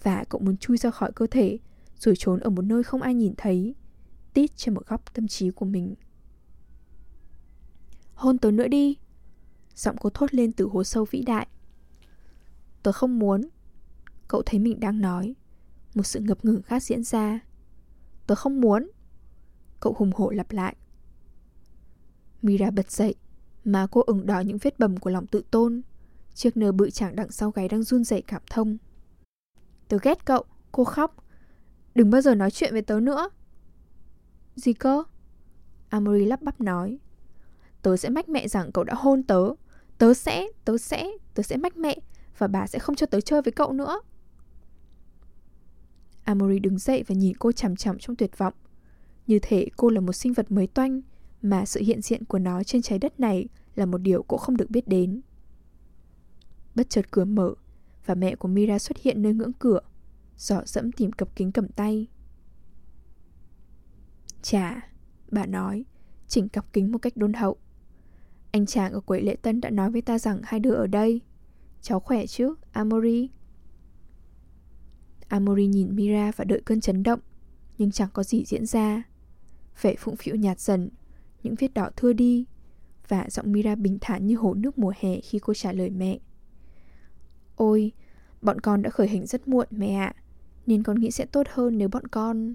Và 0.02 0.24
cậu 0.28 0.40
muốn 0.40 0.56
chui 0.56 0.76
ra 0.76 0.90
khỏi 0.90 1.12
cơ 1.12 1.26
thể, 1.30 1.58
rồi 1.96 2.14
trốn 2.18 2.40
ở 2.40 2.50
một 2.50 2.62
nơi 2.62 2.82
không 2.82 3.02
ai 3.02 3.14
nhìn 3.14 3.34
thấy, 3.36 3.74
tít 4.34 4.56
trên 4.56 4.74
một 4.74 4.86
góc 4.86 5.14
tâm 5.14 5.28
trí 5.28 5.50
của 5.50 5.66
mình. 5.66 5.94
Hôn 8.14 8.38
tớ 8.38 8.50
nữa 8.50 8.68
đi. 8.68 8.96
Giọng 9.74 9.96
cô 10.00 10.10
thốt 10.10 10.34
lên 10.34 10.52
từ 10.52 10.68
hố 10.72 10.84
sâu 10.84 11.04
vĩ 11.10 11.22
đại. 11.22 11.46
Tớ 12.82 12.92
không 12.92 13.18
muốn. 13.18 13.48
Cậu 14.28 14.42
thấy 14.46 14.60
mình 14.60 14.80
đang 14.80 15.00
nói. 15.00 15.34
Một 15.94 16.06
sự 16.06 16.20
ngập 16.20 16.44
ngừng 16.44 16.62
khác 16.62 16.82
diễn 16.82 17.04
ra. 17.04 17.40
Tớ 18.26 18.34
không 18.34 18.60
muốn. 18.60 18.90
Cậu 19.80 19.94
hùng 19.98 20.10
hổ 20.14 20.30
lặp 20.30 20.52
lại. 20.52 20.76
Mira 22.42 22.70
bật 22.70 22.90
dậy 22.90 23.14
má 23.64 23.86
cô 23.90 24.02
ửng 24.06 24.26
đỏ 24.26 24.40
những 24.40 24.58
vết 24.58 24.78
bầm 24.78 24.96
của 24.96 25.10
lòng 25.10 25.26
tự 25.26 25.42
tôn 25.50 25.82
Chiếc 26.34 26.56
nơ 26.56 26.72
bự 26.72 26.90
chẳng 26.90 27.16
đằng 27.16 27.30
sau 27.30 27.50
gáy 27.50 27.68
đang 27.68 27.82
run 27.82 28.04
rẩy 28.04 28.22
cảm 28.22 28.42
thông. 28.50 28.78
Tớ 29.88 29.98
ghét 30.02 30.24
cậu 30.24 30.44
Cô 30.72 30.84
khóc. 30.84 31.24
Đừng 31.94 32.10
bao 32.10 32.20
giờ 32.20 32.34
nói 32.34 32.50
chuyện 32.50 32.72
với 32.72 32.82
tớ 32.82 33.00
nữa. 33.00 33.30
Gì 34.56 34.72
cơ? 34.72 35.02
Amory 35.88 36.24
lắp 36.24 36.42
bắp 36.42 36.60
nói. 36.60 36.98
Tớ 37.82 37.96
sẽ 37.96 38.08
mách 38.08 38.28
mẹ 38.28 38.48
rằng 38.48 38.72
cậu 38.72 38.84
đã 38.84 38.94
hôn 38.94 39.22
tớ. 39.22 39.50
Tớ 39.98 40.14
sẽ, 40.14 40.46
tớ 40.64 40.78
sẽ, 40.78 41.10
tớ 41.34 41.42
sẽ 41.42 41.56
mách 41.56 41.76
mẹ 41.76 41.98
Và 42.38 42.46
bà 42.46 42.66
sẽ 42.66 42.78
không 42.78 42.96
cho 42.96 43.06
tớ 43.06 43.20
chơi 43.20 43.42
với 43.42 43.52
cậu 43.52 43.72
nữa. 43.72 44.00
Amory 46.24 46.58
đứng 46.58 46.78
dậy 46.78 47.04
và 47.06 47.14
nhìn 47.14 47.36
cô 47.38 47.52
chằm 47.52 47.76
chằm 47.76 47.98
trong 47.98 48.16
tuyệt 48.16 48.38
vọng. 48.38 48.54
Như 49.26 49.38
thể 49.42 49.68
cô 49.76 49.90
là 49.90 50.00
một 50.00 50.12
sinh 50.12 50.32
vật 50.32 50.52
mới 50.52 50.66
toanh 50.66 51.00
mà 51.42 51.64
sự 51.64 51.80
hiện 51.80 52.00
diện 52.00 52.24
của 52.24 52.38
nó 52.38 52.62
trên 52.62 52.82
trái 52.82 52.98
đất 52.98 53.20
này 53.20 53.48
Là 53.74 53.86
một 53.86 53.98
điều 53.98 54.22
cô 54.22 54.36
không 54.36 54.56
được 54.56 54.70
biết 54.70 54.88
đến 54.88 55.20
Bất 56.74 56.90
chợt 56.90 57.10
cửa 57.10 57.24
mở 57.24 57.54
Và 58.06 58.14
mẹ 58.14 58.36
của 58.36 58.48
Mira 58.48 58.78
xuất 58.78 58.98
hiện 58.98 59.22
nơi 59.22 59.34
ngưỡng 59.34 59.52
cửa 59.52 59.80
dọ 60.36 60.62
dẫm 60.66 60.92
tìm 60.92 61.12
cặp 61.12 61.36
kính 61.36 61.52
cầm 61.52 61.68
tay 61.68 62.06
Chà, 64.42 64.90
bà 65.30 65.46
nói 65.46 65.84
Chỉnh 66.28 66.48
cặp 66.48 66.72
kính 66.72 66.92
một 66.92 66.98
cách 66.98 67.16
đôn 67.16 67.32
hậu 67.32 67.58
anh 68.52 68.66
chàng 68.66 68.92
ở 68.92 69.00
quầy 69.00 69.22
lễ 69.22 69.36
tân 69.36 69.60
đã 69.60 69.70
nói 69.70 69.90
với 69.90 70.02
ta 70.02 70.18
rằng 70.18 70.40
hai 70.44 70.60
đứa 70.60 70.74
ở 70.74 70.86
đây. 70.86 71.20
Cháu 71.82 72.00
khỏe 72.00 72.26
chứ, 72.26 72.54
Amory? 72.72 73.30
Amory 75.28 75.66
nhìn 75.66 75.96
Mira 75.96 76.32
và 76.36 76.44
đợi 76.44 76.62
cơn 76.64 76.80
chấn 76.80 77.02
động, 77.02 77.20
nhưng 77.78 77.90
chẳng 77.90 78.08
có 78.12 78.22
gì 78.22 78.44
diễn 78.44 78.66
ra. 78.66 79.02
Vẻ 79.82 79.94
phụng 79.98 80.16
phịu 80.16 80.34
nhạt 80.34 80.60
dần, 80.60 80.90
những 81.42 81.54
vết 81.54 81.74
đỏ 81.74 81.90
thưa 81.96 82.12
đi, 82.12 82.46
và 83.08 83.26
giọng 83.30 83.52
Mira 83.52 83.74
bình 83.74 83.98
thản 84.00 84.26
như 84.26 84.36
hồ 84.36 84.54
nước 84.54 84.78
mùa 84.78 84.92
hè 85.00 85.20
khi 85.20 85.38
cô 85.38 85.54
trả 85.54 85.72
lời 85.72 85.90
mẹ. 85.90 86.18
Ôi, 87.56 87.92
bọn 88.42 88.60
con 88.60 88.82
đã 88.82 88.90
khởi 88.90 89.08
hành 89.08 89.26
rất 89.26 89.48
muộn 89.48 89.68
mẹ 89.70 89.94
ạ, 89.94 90.14
nên 90.66 90.82
con 90.82 90.98
nghĩ 90.98 91.10
sẽ 91.10 91.26
tốt 91.26 91.46
hơn 91.50 91.78
nếu 91.78 91.88
bọn 91.88 92.06
con... 92.06 92.54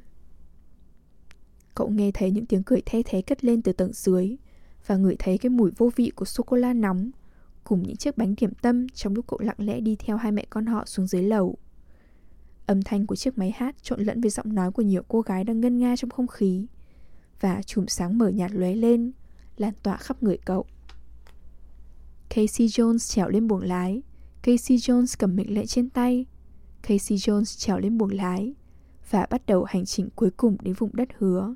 Cậu 1.76 1.90
nghe 1.90 2.12
thấy 2.12 2.32
những 2.32 2.46
tiếng 2.46 2.64
cười 2.64 2.82
the 2.86 3.02
thế 3.06 3.22
cất 3.22 3.46
lên 3.46 3.62
từ 3.62 3.74
tầng 3.74 3.94
dưới 3.94 4.36
và 4.86 4.96
ngửi 4.96 5.16
thấy 5.20 5.38
cái 5.38 5.50
mùi 5.50 5.72
vô 5.78 5.92
vị 5.96 6.12
của 6.16 6.26
sô-cô-la 6.26 6.74
nóng 6.74 7.12
cùng 7.64 7.84
những 7.84 7.96
chiếc 7.96 8.18
bánh 8.18 8.36
điểm 8.38 8.54
tâm 8.62 8.90
trong 8.90 9.14
lúc 9.14 9.28
cậu 9.28 9.40
lặng 9.40 9.56
lẽ 9.58 9.80
đi 9.80 9.96
theo 9.96 10.18
hai 10.18 10.32
mẹ 10.32 10.46
con 10.50 10.66
họ 10.66 10.86
xuống 10.86 11.08
dưới 11.08 11.24
lầu. 11.24 11.58
Âm 12.66 12.82
thanh 12.82 13.08
của 13.08 13.16
chiếc 13.16 13.38
máy 13.38 13.52
hát 13.56 13.84
trộn 13.84 14.00
lẫn 14.00 14.22
với 14.22 14.30
giọng 14.30 14.56
nói 14.56 14.72
của 14.72 14.82
nhiều 14.82 15.02
cô 15.08 15.22
gái 15.22 15.44
đang 15.44 15.62
ngân 15.62 15.78
nga 15.78 15.96
trong 15.96 16.10
không 16.10 16.28
khí 16.28 16.68
và 17.46 17.62
chùm 17.62 17.86
sáng 17.88 18.18
mở 18.18 18.30
nhạt 18.30 18.52
lóe 18.52 18.76
lên, 18.76 19.12
lan 19.58 19.74
tỏa 19.84 19.98
khắp 19.98 20.24
người 20.24 20.38
cậu. 20.46 20.66
Casey 22.30 22.68
Jones 22.68 22.98
trèo 22.98 23.30
lên 23.30 23.48
buồng 23.48 23.62
lái, 23.62 24.02
Casey 24.44 24.78
Jones 24.78 25.16
cầm 25.20 25.36
mệnh 25.36 25.54
lệnh 25.54 25.68
trên 25.68 25.90
tay. 25.90 26.26
Casey 26.82 27.18
Jones 27.18 27.58
trèo 27.58 27.80
lên 27.80 27.98
buồng 27.98 28.12
lái 28.12 28.54
và 29.10 29.28
bắt 29.30 29.46
đầu 29.46 29.64
hành 29.64 29.86
trình 29.86 30.10
cuối 30.16 30.30
cùng 30.38 30.58
đến 30.62 30.74
vùng 30.74 30.90
đất 30.94 31.10
hứa. 31.18 31.56